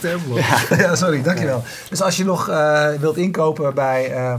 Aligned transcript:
Ja. 0.78 0.94
sorry, 0.94 1.22
dankjewel. 1.22 1.62
Dus 1.88 2.02
als 2.02 2.16
je 2.16 2.24
nog 2.24 2.48
eh, 2.48 2.88
wilt 2.88 3.16
inkopen 3.16 3.74
bij, 3.74 4.14
uh, 4.14 4.34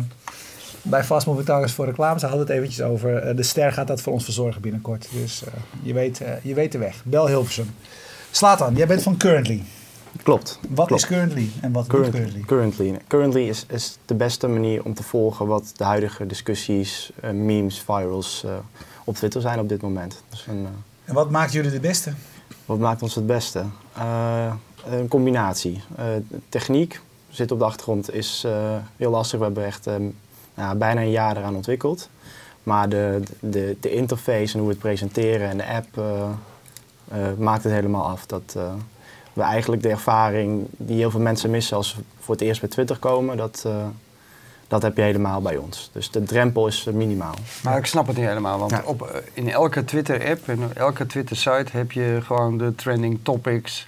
bij 0.82 1.04
Fast 1.04 1.28
Moving 1.28 1.72
voor 1.72 1.86
reclame, 1.86 2.20
ze 2.20 2.26
hadden 2.26 2.48
het 2.48 2.56
eventjes 2.56 2.82
over. 2.82 3.16
Eh, 3.16 3.36
de 3.36 3.44
ster 3.44 3.72
gaat 3.72 3.88
dat 3.88 4.02
voor 4.02 4.14
ons 4.14 4.24
verzorgen 4.24 4.62
binnenkort. 4.62 5.08
Dus 5.12 5.44
je, 5.82 5.94
weet, 5.94 6.22
je 6.42 6.54
weet 6.54 6.72
de 6.72 6.78
weg. 6.78 7.02
Bel 7.04 7.28
Hilversum. 7.28 7.76
Slatan, 8.32 8.76
jij 8.76 8.88
bent 8.88 9.04
van 9.04 9.18
Currently. 9.18 9.64
Klopt. 10.24 10.60
Wat 10.70 10.88
klopt. 10.88 11.02
is 11.02 11.08
Currently 11.08 11.50
en 11.62 11.72
wat 11.72 11.88
Current, 11.88 12.12
doet 12.12 12.22
Currently? 12.22 12.46
Currently, 12.46 13.00
currently 13.08 13.48
is, 13.48 13.66
is 13.70 13.98
de 14.06 14.16
beste 14.16 14.48
manier 14.48 14.84
om 14.84 14.94
te 14.94 15.04
volgen 15.04 15.48
wat 15.48 15.72
de 15.76 15.84
huidige 15.84 16.26
discussies, 16.26 17.12
memes, 17.34 17.80
virals 17.80 18.46
op 19.04 19.16
Twitter 19.16 19.42
zijn 19.42 19.60
op 19.60 19.70
dit 19.70 19.82
moment. 19.82 20.24
Dus 20.30 20.46
een, 20.48 20.68
en 21.06 21.14
wat 21.14 21.30
maakt 21.30 21.52
jullie 21.52 21.72
de 21.72 21.80
beste? 21.80 22.14
Wat 22.66 22.80
maakt 22.80 23.02
ons 23.02 23.16
het 23.16 23.26
beste? 23.26 23.64
Uh, 23.98 24.54
een 24.86 25.08
combinatie. 25.08 25.82
Uh, 26.00 26.06
techniek 26.50 27.02
zit 27.30 27.52
op 27.52 27.60
de 27.60 27.66
achtergrond, 27.66 28.14
is 28.14 28.44
uh, 28.46 28.76
heel 28.96 29.12
lastig. 29.12 29.40
We 29.40 29.46
hebben 29.46 29.66
echt 29.66 29.88
ja, 30.56 30.76
bijna 30.76 31.02
een 31.02 31.12
jaar 31.12 31.38
eraan 31.38 31.56
ontwikkeld. 31.56 32.10
Maar 32.64 32.90
de, 32.90 33.22
de, 33.40 33.78
de 33.80 33.92
interface 33.92 34.54
en 34.54 34.60
hoe 34.60 34.68
we 34.68 34.74
het 34.74 34.84
presenteren 34.84 35.50
en 35.50 35.58
de 35.58 35.66
app 35.66 36.02
maakt 37.38 37.64
het 37.64 37.74
helemaal 37.74 38.06
af. 38.06 38.26
Dat 38.26 38.58
we 39.34 39.42
eigenlijk 39.42 39.82
de 39.82 39.90
ervaring 39.90 40.68
die 40.70 40.98
heel 40.98 41.12
veel 41.12 41.20
mensen 41.20 41.50
missen 41.50 41.78
als 41.78 41.90
ze 41.90 41.96
voor 42.20 42.36
het 42.36 42.44
eerst 42.44 42.62
bij 42.62 42.70
Twitter 42.70 42.98
komen, 42.98 43.38
dat, 43.38 43.66
dat 44.72 44.82
heb 44.82 44.98
je 44.98 45.02
helemaal 45.02 45.42
bij 45.42 45.58
ons. 45.58 45.90
Dus 45.94 46.12
de 46.12 46.24
drempel 46.24 46.68
is 46.68 46.84
minimaal. 46.84 47.34
Maar 47.64 47.78
ik 47.78 47.86
snap 47.86 48.08
het 48.08 48.18
niet 48.18 48.26
helemaal, 48.26 48.60
want 48.60 48.84
op, 48.84 49.02
eh, 49.02 49.20
in 49.34 49.50
elke 49.50 49.86
Twitter-app 49.86 50.48
en 50.48 50.76
elke 50.76 51.06
Twitter-site 51.06 51.66
heb 51.72 51.92
je 51.92 52.20
gewoon 52.24 52.58
de 52.58 52.76
trending 52.76 53.20
topics, 53.24 53.88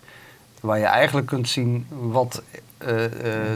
waar 0.64 0.80
je 0.80 0.86
eigenlijk 0.86 1.28
kunt 1.28 1.50
zien 1.50 1.88
wat 1.90 2.42
uh, 2.88 3.02
uh, 3.02 3.10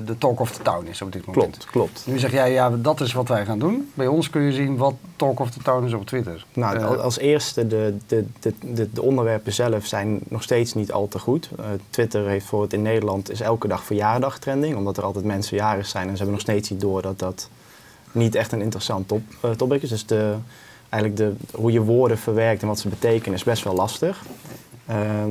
de 0.05 0.17
talk 0.17 0.39
of 0.39 0.51
the 0.51 0.61
town 0.61 0.87
is 0.87 1.01
op 1.01 1.11
dit 1.11 1.25
moment. 1.25 1.57
Klopt, 1.57 1.65
klopt. 1.65 2.03
Nu 2.05 2.19
zeg 2.19 2.31
jij, 2.31 2.51
ja, 2.51 2.69
dat 2.69 3.01
is 3.01 3.13
wat 3.13 3.27
wij 3.27 3.45
gaan 3.45 3.59
doen. 3.59 3.91
Bij 3.93 4.07
ons 4.07 4.29
kun 4.29 4.41
je 4.41 4.51
zien 4.51 4.77
wat 4.77 4.93
talk 5.15 5.39
of 5.39 5.49
the 5.49 5.59
town 5.59 5.85
is 5.85 5.93
op 5.93 6.05
Twitter. 6.05 6.45
Nou, 6.53 6.77
uh, 6.77 6.99
als 6.99 7.17
eerste, 7.17 7.67
de, 7.67 7.97
de, 8.07 8.25
de, 8.39 8.91
de, 8.93 9.01
onderwerpen 9.01 9.53
zelf 9.53 9.85
zijn 9.85 10.19
nog 10.27 10.43
steeds 10.43 10.73
niet 10.73 10.91
al 10.91 11.07
te 11.07 11.19
goed. 11.19 11.49
Twitter 11.89 12.27
heeft 12.27 12.45
voor 12.45 12.61
het 12.61 12.73
in 12.73 12.81
Nederland 12.81 13.31
is 13.31 13.41
elke 13.41 13.67
dag 13.67 13.83
verjaardag 13.83 14.39
trending, 14.39 14.75
omdat 14.75 14.97
er 14.97 15.03
altijd 15.03 15.25
mensen 15.25 15.57
jarig 15.57 15.87
zijn 15.87 16.03
en 16.03 16.11
ze 16.11 16.17
hebben 16.17 16.33
nog 16.33 16.41
steeds 16.41 16.69
niet 16.69 16.81
door 16.81 17.01
dat 17.01 17.19
dat 17.19 17.49
niet 18.11 18.35
echt 18.35 18.51
een 18.51 18.61
interessant 18.61 19.07
top, 19.07 19.21
topic 19.57 19.81
is. 19.81 19.89
Dus 19.89 20.05
de, 20.05 20.35
eigenlijk 20.89 21.21
de, 21.21 21.57
hoe 21.57 21.71
je 21.71 21.81
woorden 21.81 22.17
verwerkt 22.17 22.61
en 22.61 22.67
wat 22.67 22.79
ze 22.79 22.89
betekenen 22.89 23.33
is 23.33 23.43
best 23.43 23.63
wel 23.63 23.75
lastig. 23.75 24.23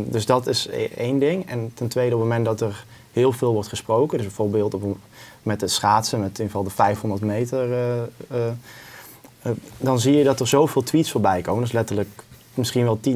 Dus 0.04 0.26
dat 0.26 0.46
is 0.46 0.68
e-, 0.70 0.88
één 0.96 1.18
ding. 1.18 1.48
En 1.48 1.70
ten 1.74 1.88
tweede, 1.88 2.14
op 2.14 2.20
het 2.20 2.28
moment 2.28 2.46
dat 2.46 2.60
er 2.60 2.84
heel 3.12 3.32
veel 3.32 3.52
wordt 3.52 3.68
gesproken. 3.68 4.18
Dus 4.18 4.26
bijvoorbeeld 4.26 4.74
op, 4.74 4.96
met 5.42 5.60
het 5.60 5.70
schaatsen, 5.70 6.20
met 6.20 6.28
in 6.28 6.44
ieder 6.44 6.46
geval 6.46 6.64
de 6.64 6.70
500 6.70 7.22
meter. 7.22 7.70
Uh, 7.70 8.02
uh, 8.32 9.52
dan 9.78 10.00
zie 10.00 10.16
je 10.16 10.24
dat 10.24 10.40
er 10.40 10.46
zoveel 10.46 10.82
tweets 10.82 11.10
voorbij 11.10 11.40
komen. 11.40 11.62
Dus 11.62 11.72
letterlijk 11.72 12.24
misschien 12.54 12.84
wel 12.84 12.98
10.000 12.98 13.12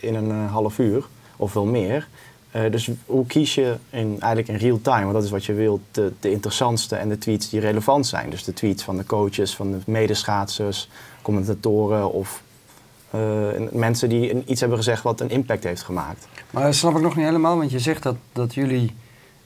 in 0.00 0.14
een 0.14 0.30
half 0.30 0.78
uur 0.78 1.06
of 1.36 1.52
wel 1.52 1.64
meer. 1.64 2.08
dus 2.70 2.90
hoe 3.06 3.26
kies 3.26 3.54
je 3.54 3.76
in, 3.90 4.16
eigenlijk 4.20 4.48
in 4.48 4.68
real 4.68 4.80
time, 4.82 5.02
want 5.02 5.12
dat 5.12 5.24
is 5.24 5.30
wat 5.30 5.44
je 5.44 5.52
wilt, 5.52 5.80
de, 5.90 6.12
de 6.20 6.30
interessantste 6.30 6.96
en 6.96 7.08
de 7.08 7.18
tweets 7.18 7.50
die 7.50 7.60
relevant 7.60 8.06
zijn. 8.06 8.30
Dus 8.30 8.44
de 8.44 8.52
tweets 8.52 8.82
van 8.82 8.96
de 8.96 9.06
coaches, 9.06 9.54
van 9.54 9.70
de 9.70 9.78
medeschaatsers, 9.86 10.88
commentatoren 11.22 12.12
of 12.12 12.42
uh, 13.14 13.20
mensen 13.70 14.08
die 14.08 14.44
iets 14.44 14.60
hebben 14.60 14.78
gezegd 14.78 15.02
wat 15.02 15.20
een 15.20 15.30
impact 15.30 15.64
heeft 15.64 15.82
gemaakt. 15.82 16.28
Maar 16.50 16.62
dat 16.62 16.74
snap 16.74 16.96
ik 16.96 17.02
nog 17.02 17.16
niet 17.16 17.24
helemaal, 17.24 17.56
want 17.56 17.70
je 17.70 17.78
zegt 17.78 18.02
dat, 18.02 18.16
dat 18.32 18.54
jullie 18.54 18.94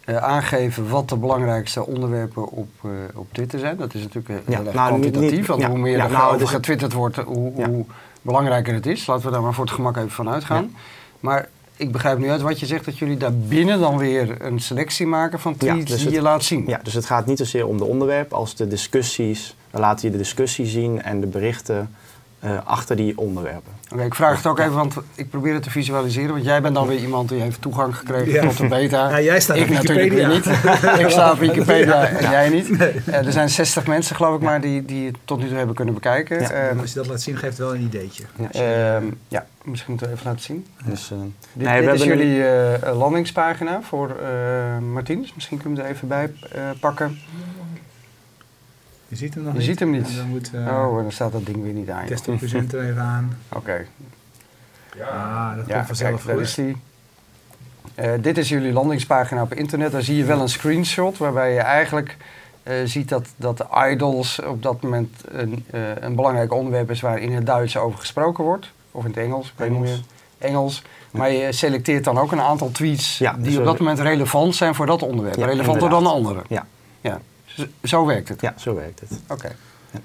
uh, 0.07 0.17
aangeven 0.17 0.89
wat 0.89 1.09
de 1.09 1.17
belangrijkste 1.17 1.87
onderwerpen 1.87 2.49
op, 2.49 2.69
uh, 2.83 2.91
op 3.15 3.27
Twitter 3.33 3.59
zijn. 3.59 3.77
Dat 3.77 3.95
is 3.95 4.03
natuurlijk 4.03 4.29
heel 4.29 4.55
ja, 4.55 4.65
erg 4.65 4.75
nou, 4.75 4.89
kwantitatief, 4.89 5.31
niet, 5.31 5.47
want 5.47 5.61
ja, 5.61 5.69
hoe 5.69 5.79
meer 5.79 5.97
ja, 5.97 6.05
er 6.05 6.11
nou, 6.11 6.35
over 6.35 6.49
getwitterd 6.49 6.93
wordt, 6.93 7.17
hoe, 7.17 7.65
hoe, 7.65 7.85
belangrijker 8.23 8.75
het 8.75 8.87
is. 8.87 9.07
Laten 9.07 9.25
we 9.27 9.33
daar 9.33 9.43
maar 9.43 9.55
voor 9.55 9.65
het 9.65 9.75
gemak 9.75 9.97
even 9.97 10.11
van 10.11 10.29
uitgaan. 10.29 10.75
Maar 11.21 11.49
ik 11.77 11.93
begrijp 11.93 12.19
nu 12.19 12.31
uit 12.31 12.41
wat 12.41 12.61
je 12.61 12.67
zegt, 12.67 12.85
dat 12.85 12.99
jullie 12.99 13.17
daar 13.17 13.35
binnen 13.35 13.81
dan 13.81 13.99
weer 13.99 14.45
een 14.45 14.61
selectie 14.61 15.07
maken 15.07 15.41
van 15.41 15.57
tweets 15.57 15.91
dus 15.91 15.97
die 15.97 16.07
het, 16.07 16.15
je 16.15 16.23
laat 16.23 16.45
zien. 16.45 16.65
Ja, 16.67 16.81
dus 16.83 16.95
het 16.95 17.07
gaat 17.07 17.27
niet 17.27 17.39
zozeer 17.39 17.67
om 17.67 17.79
de 17.79 17.85
onderwerpen 17.85 18.37
als 18.37 18.55
de 18.55 18.69
discussies. 18.69 19.57
Dan 19.71 19.81
laat 19.81 20.01
je 20.03 20.11
de 20.11 20.17
discussie 20.17 20.67
zien 20.67 21.03
en 21.03 21.21
de 21.21 21.27
berichten 21.27 21.95
uh, 22.45 22.59
achter 22.65 22.97
die 22.97 23.19
onderwerpen. 23.19 23.73
Oké, 23.93 24.05
ik 24.05 24.15
vraag 24.15 24.37
het 24.37 24.47
ook 24.47 24.59
even, 24.59 24.73
want 24.73 24.95
ik 25.15 25.31
probeer 25.31 25.55
het 25.55 25.63
te 25.63 25.71
visualiseren. 25.71 26.31
Want 26.31 26.45
jij 26.45 26.63
bent 26.63 26.75
dan 26.75 26.87
weer 26.87 26.99
iemand 26.99 27.29
die 27.29 27.41
heeft 27.41 27.61
toegang 27.61 27.97
gekregen 27.97 28.33
ja. 28.33 28.43
tot 28.43 28.57
de 28.57 28.67
beta. 28.67 29.09
Ja, 29.09 29.21
jij 29.21 29.41
staat 29.41 29.57
ik 29.57 29.63
op 29.63 29.69
Wikipedia. 29.69 30.29
niet. 30.29 30.47
ik 31.05 31.09
sta 31.09 31.33
op 31.33 31.39
Wikipedia 31.39 32.07
en 32.07 32.31
jij 32.31 32.49
niet. 32.49 32.79
Nee. 32.79 32.93
Uh, 33.09 33.27
er 33.27 33.33
zijn 33.33 33.49
60 33.49 33.87
mensen, 33.87 34.17
geloof 34.17 34.37
ik, 34.37 34.43
maar 34.43 34.61
die, 34.61 34.85
die 34.85 35.07
het 35.07 35.17
tot 35.25 35.39
nu 35.39 35.49
toe 35.49 35.57
hebben 35.57 35.75
kunnen 35.75 35.95
bekijken. 35.95 36.41
Ja. 36.41 36.71
Um, 36.71 36.81
als 36.81 36.93
je 36.93 36.99
dat 36.99 37.07
laat 37.07 37.21
zien, 37.21 37.37
geeft 37.37 37.59
het 37.59 37.67
wel 37.67 37.75
een 37.75 37.83
ideetje. 37.83 38.25
Ja, 38.53 38.97
um, 38.97 39.19
ja 39.29 39.47
misschien 39.65 39.91
moeten 39.91 40.09
we 40.09 40.15
even 40.15 40.27
laten 40.27 40.43
zien. 40.43 40.67
Dus, 40.85 41.11
uh, 41.13 41.19
dit, 41.53 41.67
nee, 41.67 41.81
dit 41.81 41.95
is 41.95 42.03
jullie 42.03 42.47
een... 42.47 42.95
landingspagina 42.95 43.81
voor 43.83 44.17
Martinez. 44.93 45.33
Misschien 45.35 45.59
kunnen 45.59 45.79
we 45.79 45.85
er 45.85 45.91
even 45.91 46.09
bij 46.09 46.33
pakken. 46.81 47.19
Je 49.11 49.17
ziet 49.17 49.35
hem 49.35 49.43
nog 49.43 49.53
je 49.53 49.59
niet. 49.59 49.67
Je 49.67 49.73
ziet 49.73 49.81
hem 49.81 49.91
niet. 49.91 50.17
Dan 50.17 50.29
moet, 50.29 50.51
uh, 50.55 50.61
oh, 50.61 50.97
en 50.97 51.03
dan 51.03 51.13
staat 51.13 51.33
dat 51.33 51.47
ding 51.47 51.63
weer 51.63 51.73
niet 51.73 51.91
aan. 51.91 52.07
Test 52.07 52.37
presenter 52.37 52.81
even 52.89 53.03
aan. 53.03 53.37
Oké. 53.49 53.59
Okay. 53.59 53.87
Ja, 54.97 55.07
ah, 55.07 55.57
dat 55.57 55.67
ja, 55.67 55.75
komt 55.75 55.87
vanzelf 55.87 56.25
kijk, 56.25 56.39
is 56.39 56.55
die. 56.55 56.77
Uh, 57.95 58.11
dit 58.21 58.39
is 58.39 58.49
jullie 58.49 58.73
landingspagina 58.73 59.43
op 59.43 59.55
internet. 59.55 59.93
Daar 59.93 60.03
zie 60.03 60.17
je 60.17 60.25
wel 60.25 60.41
een 60.41 60.49
screenshot 60.49 61.19
waarbij 61.19 61.53
je 61.53 61.61
eigenlijk 61.61 62.17
uh, 62.63 62.75
ziet 62.85 63.09
dat, 63.09 63.29
dat 63.37 63.57
de 63.57 63.67
idols 63.91 64.41
op 64.43 64.63
dat 64.63 64.83
moment 64.83 65.23
een, 65.29 65.65
uh, 65.75 65.81
een 66.01 66.15
belangrijk 66.15 66.53
onderwerp 66.53 66.91
is 66.91 67.01
waar 67.01 67.19
in 67.19 67.33
het 67.33 67.47
Duits 67.47 67.77
over 67.77 67.99
gesproken 67.99 68.45
wordt. 68.45 68.73
Of 68.91 69.05
in 69.05 69.11
het 69.11 69.19
Engels, 69.19 69.47
ik 69.47 69.53
weet 69.57 69.71
niet 69.71 69.81
meer. 69.81 70.01
Engels. 70.39 70.83
Maar 71.11 71.33
je 71.33 71.53
selecteert 71.53 72.05
dan 72.05 72.19
ook 72.19 72.33
een 72.33 72.41
aantal 72.41 72.71
tweets 72.71 73.19
ja, 73.19 73.33
die 73.33 73.43
dus 73.43 73.57
op 73.57 73.65
dat 73.65 73.79
moment 73.79 73.99
relevant 73.99 74.55
zijn 74.55 74.75
voor 74.75 74.87
dat 74.87 75.03
onderwerp. 75.03 75.37
Ja, 75.37 75.47
Relevanter 75.47 75.91
dan 75.91 76.03
de 76.03 76.09
andere. 76.09 76.43
Ja. 76.49 76.67
ja. 77.01 77.21
Zo 77.83 78.07
werkt 78.07 78.29
het? 78.29 78.41
Ja, 78.41 78.55
zo 78.57 78.75
werkt 78.75 79.01
het. 79.01 79.11
Oké. 79.11 79.33
Okay. 79.33 79.57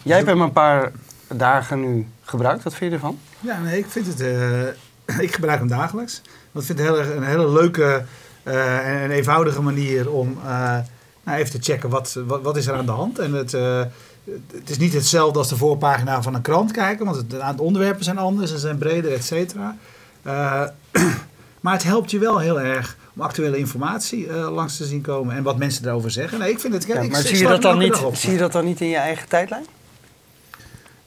Jij 0.03 0.15
hebt 0.15 0.29
hem 0.29 0.41
een 0.41 0.51
paar 0.51 0.91
dagen 1.27 1.79
nu 1.79 2.07
gebruikt. 2.21 2.63
Wat 2.63 2.73
vind 2.73 2.91
je 2.91 2.95
ervan? 2.97 3.19
Ja, 3.39 3.59
nee, 3.59 3.77
ik 3.77 3.85
vind 3.89 4.07
het... 4.07 4.21
Uh, 4.21 4.67
ik 5.25 5.33
gebruik 5.33 5.59
hem 5.59 5.67
dagelijks. 5.67 6.21
Want 6.51 6.69
ik 6.69 6.75
vind 6.75 6.87
het 6.87 6.97
heel, 6.97 7.15
een 7.15 7.23
hele 7.23 7.49
leuke 7.49 8.05
uh, 8.43 9.03
en 9.03 9.11
eenvoudige 9.11 9.61
manier 9.61 10.11
om 10.11 10.37
uh, 10.43 10.77
nou, 11.23 11.37
even 11.37 11.51
te 11.51 11.71
checken 11.71 11.89
wat, 11.89 12.19
wat, 12.27 12.41
wat, 12.41 12.57
is 12.57 12.67
er 12.67 12.75
aan 12.75 12.85
de 12.85 12.91
hand. 12.91 13.19
En 13.19 13.33
het, 13.33 13.51
het 14.51 14.69
is 14.69 14.77
niet 14.77 14.93
hetzelfde 14.93 15.39
als 15.39 15.49
de 15.49 15.57
voorpagina 15.57 16.21
van 16.21 16.33
een 16.33 16.41
krant 16.41 16.71
kijken. 16.71 17.05
Want 17.05 17.17
het, 17.17 17.29
de 17.29 17.63
onderwerpen 17.63 18.03
zijn 18.03 18.17
anders. 18.17 18.51
Ze 18.51 18.57
zijn 18.57 18.77
breder, 18.77 19.13
et 19.13 19.23
cetera. 19.23 19.75
maar 21.61 21.73
het 21.73 21.83
helpt 21.83 22.11
je 22.11 22.19
wel 22.19 22.37
heel 22.37 22.61
erg 22.61 22.97
om 23.15 23.21
actuele 23.21 23.57
informatie 23.57 24.27
uh, 24.27 24.53
langs 24.53 24.77
te 24.77 24.85
zien 24.85 25.01
komen 25.01 25.35
en 25.35 25.43
wat 25.43 25.57
mensen 25.57 25.83
daarover 25.83 26.11
zeggen. 26.11 26.39
Nee, 26.39 26.51
ik 26.51 26.59
vind 26.59 26.73
het. 26.73 26.85
Ja, 26.85 26.99
ik, 26.99 27.11
maar 27.11 27.21
zie, 27.21 27.37
je 27.37 27.47
dat 27.47 27.61
dan 27.61 27.77
niet, 27.77 28.01
zie 28.13 28.31
je 28.31 28.37
dat 28.37 28.51
dan 28.51 28.65
niet 28.65 28.81
in 28.81 28.87
je 28.87 28.95
eigen 28.95 29.27
tijdlijn? 29.27 29.65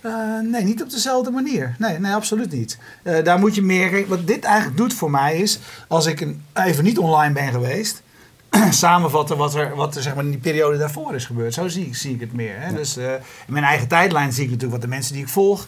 Uh, 0.02 0.40
nee, 0.40 0.64
niet 0.64 0.82
op 0.82 0.90
dezelfde 0.90 1.30
manier. 1.30 1.74
Nee, 1.78 1.98
nee 1.98 2.12
absoluut 2.12 2.52
niet. 2.52 2.78
Uh, 3.04 3.24
daar 3.24 3.38
moet 3.38 3.54
je 3.54 3.62
meer. 3.62 4.08
Wat 4.08 4.26
dit 4.26 4.44
eigenlijk 4.44 4.76
doet 4.76 4.94
voor 4.94 5.10
mij 5.10 5.36
is. 5.36 5.58
Als 5.88 6.06
ik 6.06 6.20
een, 6.20 6.42
even 6.54 6.84
niet 6.84 6.98
online 6.98 7.34
ben 7.34 7.52
geweest. 7.52 8.02
samenvatten 8.70 9.36
wat 9.36 9.54
er, 9.54 9.74
wat 9.74 9.96
er 9.96 10.02
zeg 10.02 10.14
maar, 10.14 10.24
in 10.24 10.30
die 10.30 10.40
periode 10.40 10.78
daarvoor 10.78 11.14
is 11.14 11.24
gebeurd. 11.24 11.54
Zo 11.54 11.68
zie, 11.68 11.94
zie 11.94 12.14
ik 12.14 12.20
het 12.20 12.32
meer. 12.32 12.54
Hè? 12.60 12.68
Ja. 12.68 12.76
Dus 12.76 12.98
uh, 12.98 13.12
in 13.12 13.52
mijn 13.52 13.64
eigen 13.64 13.88
tijdlijn 13.88 14.32
zie 14.32 14.44
ik 14.44 14.50
natuurlijk 14.50 14.80
wat 14.80 14.90
de 14.90 14.96
mensen 14.96 15.12
die 15.12 15.22
ik 15.22 15.28
volg 15.28 15.66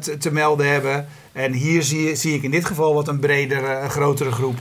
te, 0.00 0.16
te, 0.16 0.32
melden 0.32 0.70
hebben. 0.70 1.06
En 1.32 1.52
hier 1.52 1.82
zie, 1.82 2.14
zie 2.14 2.34
ik 2.34 2.42
in 2.42 2.50
dit 2.50 2.64
geval 2.64 2.94
wat 2.94 3.08
een 3.08 3.18
bredere, 3.18 3.78
een 3.78 3.90
grotere 3.90 4.32
groep 4.32 4.58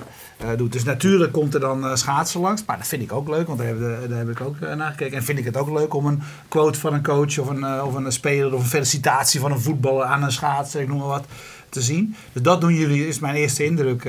doet. 0.57 0.71
Dus 0.71 0.83
natuurlijk 0.83 1.31
komt 1.31 1.53
er 1.53 1.59
dan 1.59 1.83
uh, 1.83 1.95
schaatsen 1.95 2.41
langs. 2.41 2.65
Maar 2.65 2.77
dat 2.77 2.87
vind 2.87 3.01
ik 3.01 3.11
ook 3.11 3.29
leuk, 3.29 3.47
want 3.47 3.59
daar 3.59 3.67
heb, 3.67 3.79
daar 4.09 4.17
heb 4.17 4.29
ik 4.29 4.41
ook 4.41 4.55
uh, 4.63 4.73
naar 4.73 4.91
gekeken. 4.91 5.17
En 5.17 5.23
vind 5.23 5.39
ik 5.39 5.45
het 5.45 5.57
ook 5.57 5.69
leuk 5.69 5.93
om 5.93 6.05
een 6.05 6.21
quote 6.47 6.79
van 6.79 6.93
een 6.93 7.03
coach 7.03 7.39
of 7.39 7.49
een, 7.49 7.81
of 7.81 7.93
een 7.93 8.11
speler 8.11 8.53
of 8.53 8.61
een 8.61 8.67
felicitatie 8.67 9.39
van 9.39 9.51
een 9.51 9.59
voetballer 9.59 10.05
aan 10.05 10.23
een 10.23 10.31
schaatser, 10.31 10.81
ik 10.81 10.87
noem 10.87 10.97
maar 10.97 11.07
wat, 11.07 11.25
te 11.69 11.81
zien. 11.81 12.15
Dus 12.33 12.41
dat 12.41 12.61
doen 12.61 12.73
jullie, 12.73 13.07
is 13.07 13.19
mijn 13.19 13.35
eerste 13.35 13.65
indruk, 13.65 14.03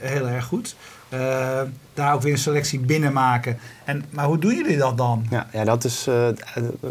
heel, 0.00 0.28
erg 0.28 0.44
goed. 0.44 0.76
daar 1.94 2.14
ook 2.14 2.22
weer 2.22 2.32
een 2.32 2.38
selectie 2.38 2.78
binnen 2.78 3.12
maken. 3.12 3.58
En, 3.84 4.04
maar 4.10 4.24
hoe 4.24 4.38
doen 4.38 4.54
jullie 4.54 4.76
dat 4.76 4.96
dan? 4.96 5.26
Ja, 5.30 5.46
ja 5.52 5.64
dat 5.64 5.84
is. 5.84 6.08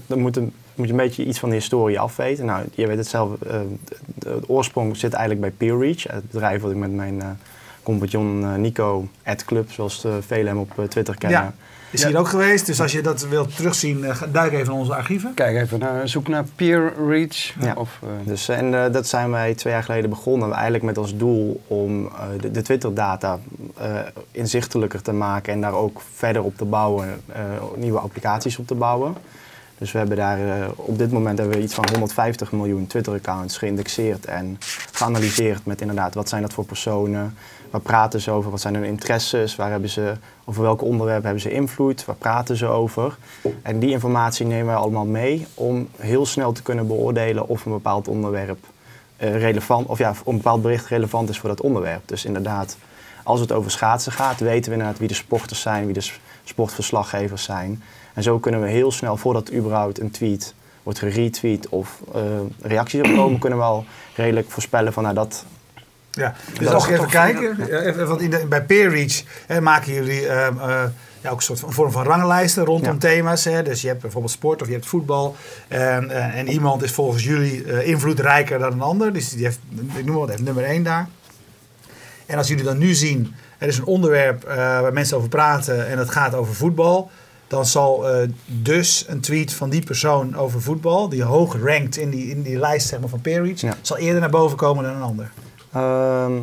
dan 0.08 0.20
moet 0.20 0.40
moet 0.76 0.88
je 0.88 0.94
een 0.94 1.00
beetje 1.00 1.26
iets 1.26 1.40
van 1.40 1.50
de 1.50 1.56
historie 1.56 2.00
afweten. 2.00 2.46
Nou, 2.46 2.66
je 2.74 2.88
weet 2.88 2.98
het 2.98 3.08
zelf, 3.08 3.30
de, 3.40 3.76
de, 3.86 3.96
de 4.16 4.50
oorsprong 4.50 4.98
zit 4.98 5.14
eigenlijk 5.14 5.42
bij 5.42 5.68
PeerReach, 5.68 6.04
het 6.04 6.32
bedrijf 6.32 6.62
wat 6.62 6.72
ik 6.72 6.78
met 6.78 6.92
mijn 6.92 7.38
compagnon 7.90 8.44
eh, 8.44 8.56
Nico, 8.56 9.08
club, 9.46 9.72
zoals 9.72 10.02
de 10.02 10.18
velen 10.28 10.48
hem 10.48 10.58
op 10.58 10.72
eh, 10.80 10.86
Twitter 10.86 11.18
kennen. 11.18 11.40
Ja. 11.42 11.54
Is 11.92 12.02
Ja. 12.02 12.08
hier 12.08 12.18
ook 12.18 12.28
geweest, 12.28 12.66
dus 12.66 12.82
als 12.82 12.92
je 12.92 13.02
dat 13.02 13.28
wilt 13.28 13.56
terugzien, 13.56 14.04
eh, 14.06 14.16
ga- 14.16 14.28
duik 14.28 14.52
even 14.54 14.74
in 14.74 14.80
onze 14.80 14.96
archieven. 14.96 15.34
Kijk 15.34 15.56
even 15.58 15.80
naar, 15.80 16.08
zoek 16.08 16.28
naar 16.28 16.44
peer 16.56 16.94
reach. 17.08 17.54
Ja. 17.60 17.74
Of, 17.76 18.00
eh, 18.04 18.10
Dus, 18.24 18.50
en 18.50 18.84
eh, 18.86 18.92
dat 18.94 19.08
zijn 19.08 19.32
wij 19.32 19.54
twee 19.56 19.74
jaar 19.74 19.84
geleden 19.84 20.10
begonnen, 20.10 20.52
eigenlijk 20.52 20.84
met 20.84 20.98
als 20.98 21.18
doel 21.18 21.62
om 21.68 22.06
eh, 22.06 22.12
de, 22.42 22.52
de 22.52 22.62
Twitter-data 22.62 23.40
eh, 23.78 24.00
inzichtelijker 24.32 25.02
te 25.02 25.12
maken 25.12 25.54
en 25.54 25.62
daar 25.62 25.74
ook 25.74 26.02
verder 26.14 26.44
op 26.44 26.58
te 26.58 26.66
bouwen, 26.66 27.22
eh, 27.28 27.42
nieuwe 27.76 28.00
applicaties 28.00 28.58
op 28.58 28.68
te 28.68 28.76
bouwen. 28.76 29.16
Dus 29.80 29.92
we 29.92 29.98
hebben 29.98 30.18
daar 30.18 30.62
eh, 30.62 30.68
op 30.76 30.98
dit 30.98 31.12
moment 31.12 31.38
hebben 31.38 31.58
we 31.58 31.64
iets 31.64 31.74
van 31.74 31.86
150 31.92 32.52
miljoen 32.52 32.88
Twitter-accounts 32.88 33.58
geïndexeerd 33.58 34.26
en 34.26 34.58
geanalyseerd 34.92 35.66
met 35.66 35.82
inderdaad 35.82 36.14
wat 36.14 36.30
zijn 36.30 36.42
dat 36.42 36.54
voor 36.54 36.66
personen, 36.66 37.38
waar 37.70 37.82
praten 37.82 38.22
ze 38.22 38.32
over, 38.32 38.52
wat 38.52 38.62
zijn 38.62 38.76
hun 38.76 38.84
interesses, 38.84 39.56
waar 39.56 39.70
hebben 39.72 39.90
ze, 39.90 40.14
over 40.46 40.62
welke 40.62 40.86
onderwerpen 40.86 41.24
hebben 41.26 41.42
ze 41.42 41.52
invloed, 41.52 42.06
waar 42.06 42.16
praten 42.16 42.58
ze 42.58 42.66
over. 42.66 43.18
En 43.62 43.80
die 43.80 43.90
informatie 43.90 44.46
nemen 44.46 44.66
wij 44.66 44.76
allemaal 44.76 45.06
mee 45.06 45.48
om 45.54 45.88
heel 45.98 46.26
snel 46.26 46.52
te 46.52 46.62
kunnen 46.62 46.88
beoordelen 46.88 47.48
of 47.48 47.66
een 47.66 47.72
bepaald 47.72 48.08
onderwerp 48.08 48.66
eh, 49.18 49.38
relevant, 49.38 49.88
of 49.88 49.98
ja, 49.98 50.14
een 50.26 50.38
bepaald 50.38 50.62
bericht 50.62 50.86
relevant 50.86 51.30
is 51.30 51.40
voor 51.40 51.50
dat 51.50 51.62
onderwerp. 51.62 52.02
Dus 52.06 52.26
inderdaad, 52.26 52.78
als 53.24 53.40
het 53.40 53.52
over 53.52 53.72
schaatsen 53.72 54.12
gaat, 54.12 54.40
weten 54.40 54.72
we 54.72 54.78
inderdaad 54.78 55.00
wie 55.00 55.08
de 55.08 55.14
sporters 55.14 55.62
zijn, 55.62 55.86
wie 55.86 55.94
de 55.94 56.12
sportverslaggevers 56.44 57.44
zijn. 57.44 57.84
En 58.20 58.26
zo 58.26 58.40
kunnen 58.40 58.62
we 58.62 58.68
heel 58.70 58.92
snel, 58.92 59.18
voordat 59.18 59.52
überhaupt 59.54 60.00
een 60.00 60.12
tweet 60.12 60.54
wordt 60.84 61.00
geretweet 61.00 61.70
of 61.70 62.02
eh, 62.14 62.22
reacties 62.62 63.00
op 63.02 63.16
komen, 63.16 63.40
kunnen 63.40 63.60
we 63.60 63.66
al 63.66 63.86
redelijk 64.16 64.52
voorspellen 64.52 64.94
van 64.94 65.04
nou 65.04 65.16
dat 65.16 65.46
Ja, 66.12 66.36
dus 66.58 66.66
Dat 66.66 66.74
als 66.74 66.84
is 66.84 66.90
je 66.90 66.96
even 66.96 67.10
kijken, 67.10 67.70
eh, 67.70 67.86
even, 67.86 68.08
want 68.08 68.22
in 68.22 68.30
de, 68.30 68.46
bij 68.50 68.64
PeerReach 68.64 69.24
hè, 69.48 69.62
maken 69.62 69.94
jullie 69.94 70.28
ehm, 70.28 70.60
eh, 70.60 70.84
ja, 71.22 71.30
ook 71.30 71.38
een 71.38 71.42
soort 71.44 71.60
van, 71.60 71.68
een 71.70 71.76
vorm 71.76 71.92
van 71.92 72.04
ranglijsten 72.04 72.66
rondom 72.66 72.94
Ja. 72.94 73.00
thema's. 73.00 73.44
Hè. 73.44 73.64
Dus 73.64 73.82
je 73.82 73.88
hebt 73.88 74.02
bijvoorbeeld 74.02 74.34
sport 74.34 74.62
of 74.62 74.68
je 74.68 74.74
hebt 74.74 74.86
voetbal. 74.86 75.36
En, 75.68 76.12
eh, 76.12 76.38
en 76.38 76.48
iemand 76.48 76.84
is 76.84 76.92
volgens 76.92 77.24
jullie 77.24 77.64
eh, 77.64 77.88
invloedrijker 77.88 78.60
dan 78.60 78.72
een 78.72 78.82
ander. 78.82 79.14
Dus 79.14 79.30
die 79.30 79.44
heeft, 79.46 79.60
ik 79.96 80.06
noem 80.06 80.06
maar 80.06 80.20
wat, 80.20 80.30
heeft 80.30 80.42
nummer 80.44 80.64
1 80.64 80.84
daar. 80.84 81.08
En 82.26 82.38
als 82.38 82.48
jullie 82.48 82.64
dan 82.64 82.78
nu 82.78 82.94
zien, 82.94 83.36
er 83.58 83.68
is 83.68 83.78
een 83.78 83.86
onderwerp 83.86 84.44
eh, 84.44 84.56
waar 84.56 84.94
mensen 84.94 85.18
over 85.18 85.30
praten 85.30 85.88
en 85.88 85.98
het 85.98 86.10
gaat 86.10 86.34
over 86.36 86.56
voetbal. 86.56 87.12
Dan 87.50 87.66
zal 87.66 88.10
eh, 88.10 88.30
dus 88.46 89.06
een 89.08 89.20
tweet 89.20 89.54
van 89.54 89.70
die 89.70 89.84
persoon 89.84 90.36
over 90.38 90.62
voetbal, 90.62 91.10
die 91.10 91.24
hoog 91.24 91.58
rankt 91.64 91.98
in 91.98 92.10
die, 92.10 92.30
in 92.30 92.42
die 92.42 92.58
lijst 92.60 92.88
zeg 92.88 93.00
maar, 93.00 93.10
van 93.10 93.22
PeerReach, 93.22 93.60
Ja. 93.62 93.74
zal 93.82 93.98
eerder 93.98 94.20
naar 94.22 94.30
boven 94.30 94.58
komen 94.58 94.84
dan 94.84 94.96
een 94.96 95.02
ander. 95.02 95.32
Ehm, 95.74 96.34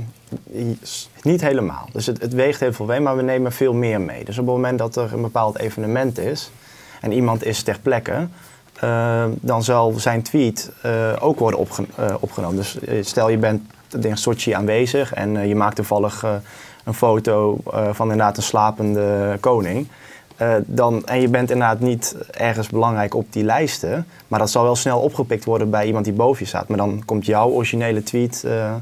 niet 1.22 1.40
helemaal. 1.40 1.88
Dus 1.92 2.06
het, 2.06 2.20
het 2.20 2.32
weegt 2.32 2.60
heel 2.60 2.72
veel 2.72 2.86
mee, 2.86 3.00
maar 3.00 3.16
we 3.16 3.22
nemen 3.22 3.52
veel 3.52 3.72
meer 3.72 4.00
mee. 4.00 4.24
Dus 4.24 4.38
op 4.38 4.46
het 4.46 4.54
moment 4.54 4.78
dat 4.78 4.96
er 4.96 5.12
een 5.12 5.22
bepaald 5.22 5.58
evenement 5.58 6.18
is 6.18 6.50
en 7.00 7.12
iemand 7.12 7.44
is 7.44 7.62
ter 7.62 7.78
plekke, 7.82 8.28
ehm, 8.80 9.30
dan 9.40 9.62
zal 9.64 9.92
zijn 9.96 10.22
tweet 10.22 10.70
eh, 10.82 11.12
ook 11.20 11.38
worden 11.38 11.60
opge- 11.60 11.86
eh, 11.96 12.14
opgenomen. 12.20 12.56
Dus 12.56 12.78
stel 13.00 13.28
je 13.28 13.38
bent 13.38 13.62
in 14.00 14.16
Sochi 14.16 14.52
aanwezig 14.52 15.12
en 15.14 15.48
je 15.48 15.54
maakt 15.54 15.76
toevallig 15.76 16.24
een 16.84 16.94
foto 16.94 17.58
van 17.92 18.10
inderdaad 18.10 18.36
een 18.36 18.42
slapende 18.42 19.36
koning. 19.40 19.88
Eh, 20.36 20.54
dan, 20.66 21.06
en 21.06 21.20
je 21.20 21.28
bent 21.28 21.50
inderdaad 21.50 21.80
niet 21.80 22.16
ergens 22.30 22.68
belangrijk 22.68 23.14
op 23.14 23.32
die 23.32 23.44
lijsten. 23.44 24.06
Maar 24.28 24.38
dat 24.38 24.50
zal 24.50 24.62
wel 24.62 24.76
snel 24.76 25.00
opgepikt 25.00 25.44
worden 25.44 25.70
bij 25.70 25.86
iemand 25.86 26.04
die 26.04 26.14
boven 26.14 26.42
je 26.42 26.48
staat. 26.48 26.68
Maar 26.68 26.78
dan 26.78 27.02
komt 27.04 27.26
jouw 27.26 27.48
originele 27.48 28.02
tweet 28.02 28.44
eh, 28.44 28.74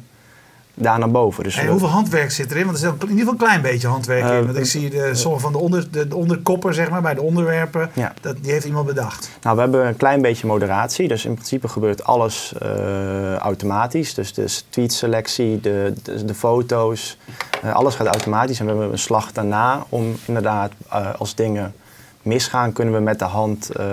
daar 0.75 0.99
naar 0.99 1.11
boven. 1.11 1.45
Dus 1.45 1.57
En 1.57 1.67
hoeveel 1.67 1.89
handwerk 1.89 2.31
zit 2.31 2.51
erin? 2.51 2.65
Want 2.65 2.77
er 2.77 2.83
zit 2.91 2.93
in 2.93 3.01
ieder 3.01 3.17
geval 3.19 3.33
een 3.33 3.39
klein 3.39 3.63
beetje 3.63 3.89
handwerk 3.89 4.23
Eh, 4.25 4.37
in. 4.39 4.45
Want 4.45 4.57
ik 4.57 4.63
eh, 4.63 4.69
zie 4.71 4.91
de, 4.91 5.11
sommige 5.15 5.43
van 5.43 5.53
de, 5.53 5.59
onder, 5.59 5.91
de, 5.91 6.09
de 6.09 6.17
onderkoppen, 6.17 6.75
zeg 6.75 6.91
maar, 6.91 7.03
bij 7.03 7.15
de 7.15 7.23
onderwerpen, 7.23 7.91
Ja. 7.93 8.13
dat, 8.21 8.37
die 8.43 8.53
heeft 8.53 8.65
iemand 8.65 8.87
bedacht. 8.87 9.31
Nou, 9.43 9.55
we 9.57 9.63
hebben 9.63 9.87
een 9.87 9.97
klein 9.97 10.23
beetje 10.23 10.47
moderatie. 10.47 11.09
Dus 11.09 11.25
in 11.25 11.35
principe 11.35 11.69
gebeurt 11.69 12.05
alles 12.05 12.53
eh, 12.63 13.35
automatisch. 13.37 14.15
Dus 14.15 14.33
de 14.35 14.59
tweetselectie, 14.69 15.61
de, 15.61 15.93
de, 16.03 16.25
de 16.25 16.35
foto's, 16.35 17.19
eh, 17.63 17.75
alles 17.75 17.95
gaat 17.95 18.07
automatisch. 18.07 18.59
En 18.59 18.65
we 18.65 18.71
hebben 18.71 18.93
een 18.93 18.99
slag 18.99 19.33
daarna 19.33 19.85
om 19.89 20.17
inderdaad, 20.25 20.73
eh, 20.91 21.15
als 21.19 21.35
dingen 21.35 21.75
misgaan, 22.23 22.73
kunnen 22.73 22.95
we 22.95 23.01
met 23.01 23.19
de 23.19 23.25
hand 23.25 23.71
eh, 23.71 23.85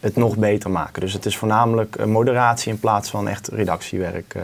het 0.00 0.16
nog 0.16 0.36
beter 0.36 0.70
maken. 0.70 1.00
Dus 1.00 1.12
het 1.12 1.26
is 1.26 1.36
voornamelijk 1.36 1.96
eh, 1.96 2.06
moderatie 2.06 2.72
in 2.72 2.78
plaats 2.80 3.10
van 3.10 3.28
echt 3.28 3.48
redactiewerk. 3.48 4.34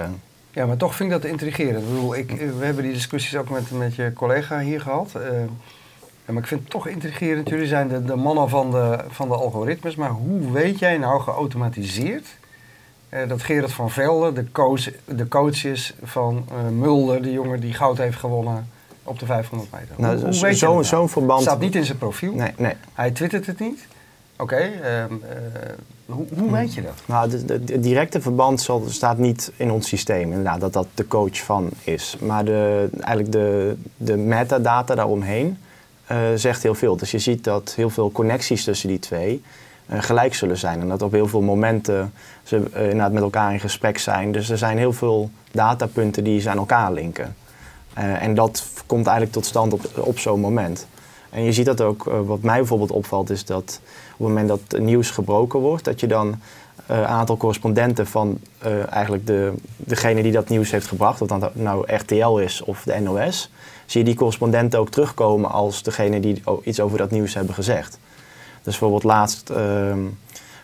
Ja, 0.58 0.66
maar 0.66 0.76
toch 0.76 0.94
vind 0.94 1.12
ik 1.12 1.20
dat 1.22 1.30
intrigerend. 1.30 1.78
Ik 1.82 1.88
bedoel, 1.88 2.14
ik, 2.16 2.30
we 2.58 2.64
hebben 2.64 2.82
die 2.84 2.92
discussies 2.92 3.36
ook 3.36 3.48
met, 3.50 3.70
met 3.70 3.94
je 3.94 4.12
collega 4.12 4.58
hier 4.60 4.80
gehad. 4.80 5.14
eh, 5.14 5.22
ja, 6.26 6.32
maar 6.32 6.42
ik 6.42 6.48
vind 6.48 6.60
het 6.60 6.70
toch 6.70 6.86
intrigerend. 6.86 7.48
Jullie 7.48 7.66
zijn 7.66 7.88
de, 7.88 8.04
de 8.04 8.16
mannen 8.16 8.48
van 8.48 8.70
de, 8.70 8.98
van 9.08 9.28
de 9.28 9.34
algoritmes. 9.34 9.94
Maar 9.94 10.10
hoe 10.10 10.52
weet 10.52 10.78
jij 10.78 10.96
nou 10.98 11.20
geautomatiseerd 11.20 12.26
eh, 13.08 13.28
dat 13.28 13.42
Gerard 13.42 13.72
van 13.72 13.90
Velde 13.90 14.32
de 14.32 14.50
coach, 14.52 14.88
de 15.04 15.28
coach 15.28 15.64
is 15.64 15.94
van 16.02 16.44
eh, 16.50 16.68
Mulder, 16.70 17.22
de 17.22 17.32
jongen 17.32 17.60
die 17.60 17.74
goud 17.74 17.98
heeft 17.98 18.18
gewonnen 18.18 18.68
op 19.02 19.18
de 19.18 19.26
500 19.26 19.72
meter? 19.72 19.94
Nou, 19.96 20.14
hoe, 20.18 20.30
hoe 20.30 20.40
weet 20.40 20.58
zo- 20.58 20.72
nou? 20.72 20.84
zo'n 20.84 21.08
verband- 21.08 21.40
Het 21.40 21.48
staat 21.48 21.60
niet 21.60 21.74
in 21.74 21.84
zijn 21.84 21.98
profiel. 21.98 22.34
Nee, 22.34 22.52
nee. 22.56 22.74
Hij 22.94 23.10
twittert 23.10 23.46
het 23.46 23.58
niet. 23.58 23.86
Oké, 24.36 24.56
ehm, 24.56 24.82
eh, 24.82 25.36
hoe, 26.12 26.26
hoe 26.38 26.50
weet 26.50 26.74
je 26.74 26.82
dat? 26.82 27.02
Nou, 27.06 27.44
de 27.46 27.80
directe 27.80 28.20
verband 28.20 28.60
zal, 28.60 28.84
staat 28.88 29.18
niet 29.18 29.52
in 29.56 29.70
ons 29.70 29.88
systeem, 29.88 30.28
inderdaad, 30.28 30.60
dat 30.60 30.72
dat 30.72 30.86
de 30.94 31.06
coach 31.06 31.38
van 31.38 31.70
is. 31.84 32.16
Maar 32.20 32.44
de, 32.44 32.88
eigenlijk 33.00 33.32
de, 33.32 33.76
de 33.96 34.16
metadata 34.16 34.94
daaromheen 34.94 35.58
eh, 36.06 36.18
zegt 36.34 36.62
heel 36.62 36.74
veel. 36.74 36.96
Dus 36.96 37.10
je 37.10 37.18
ziet 37.18 37.44
dat 37.44 37.72
heel 37.76 37.90
veel 37.90 38.12
connecties 38.12 38.64
tussen 38.64 38.88
die 38.88 38.98
twee 38.98 39.42
eh, 39.86 40.02
gelijk 40.02 40.34
zullen 40.34 40.58
zijn. 40.58 40.80
En 40.80 40.88
dat 40.88 41.02
op 41.02 41.12
heel 41.12 41.28
veel 41.28 41.42
momenten 41.42 42.12
ze 42.42 42.62
eh, 42.72 42.82
inderdaad 42.82 43.12
met 43.12 43.22
elkaar 43.22 43.52
in 43.52 43.60
gesprek 43.60 43.98
zijn. 43.98 44.32
Dus 44.32 44.50
er 44.50 44.58
zijn 44.58 44.78
heel 44.78 44.92
veel 44.92 45.30
datapunten 45.50 46.24
die 46.24 46.40
ze 46.40 46.50
aan 46.50 46.58
elkaar 46.58 46.92
linken. 46.92 47.36
En 47.94 48.34
dat 48.34 48.66
komt 48.86 49.06
eigenlijk 49.06 49.36
tot 49.36 49.46
stand 49.46 49.72
op, 49.72 49.90
op 49.94 50.18
zo'n 50.18 50.40
moment. 50.40 50.86
En 51.30 51.42
je 51.42 51.52
ziet 51.52 51.66
dat 51.66 51.80
ook, 51.80 52.06
eh, 52.06 52.20
wat 52.20 52.42
mij 52.42 52.56
bijvoorbeeld 52.56 52.90
opvalt, 52.90 53.30
is 53.30 53.44
dat 53.44 53.80
op 54.16 54.26
het 54.26 54.28
moment 54.28 54.48
dat 54.48 54.80
nieuws 54.80 55.10
gebroken 55.10 55.60
wordt, 55.60 55.84
dat 55.84 56.00
je 56.00 56.06
dan 56.06 56.40
eh, 56.86 56.96
een 56.96 57.06
aantal 57.06 57.36
correspondenten 57.36 58.06
van 58.06 58.38
eh, 58.58 58.92
eigenlijk 58.92 59.26
de, 59.26 59.52
degene 59.76 60.22
die 60.22 60.32
dat 60.32 60.48
nieuws 60.48 60.70
heeft 60.70 60.86
gebracht, 60.86 61.22
of 61.22 61.28
dat 61.28 61.54
nou 61.54 61.94
RTL 61.94 62.36
is 62.36 62.62
of 62.62 62.82
de 62.82 63.00
NOS, 63.00 63.50
zie 63.86 64.00
je 64.00 64.06
die 64.06 64.16
correspondenten 64.16 64.80
ook 64.80 64.90
terugkomen 64.90 65.50
als 65.50 65.82
degene 65.82 66.20
die 66.20 66.42
iets 66.62 66.80
over 66.80 66.98
dat 66.98 67.10
nieuws 67.10 67.34
hebben 67.34 67.54
gezegd. 67.54 67.98
Dus 68.62 68.78
bijvoorbeeld 68.78 69.02
laatst 69.02 69.50
ehm, 69.50 69.98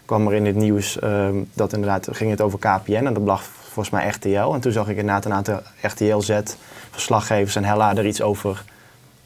kwam 0.04 0.26
er 0.26 0.34
in 0.34 0.46
het 0.46 0.54
nieuws 0.54 0.98
ehm, 0.98 1.36
dat 1.52 1.72
inderdaad 1.72 2.08
ging 2.12 2.30
het 2.30 2.40
over 2.40 2.58
KPN 2.58 2.92
en 2.92 3.14
dat 3.14 3.22
lag 3.22 3.42
volgens 3.42 3.90
mij 3.90 4.08
RTL. 4.08 4.54
En 4.54 4.60
toen 4.60 4.72
zag 4.72 4.88
ik 4.88 4.96
inderdaad 4.96 5.24
een 5.24 5.32
aantal 5.32 5.60
RTL-Z-verslaggevers 5.82 7.56
en 7.56 7.64
Hella 7.64 7.96
er 7.96 8.06
iets 8.06 8.22
over, 8.22 8.64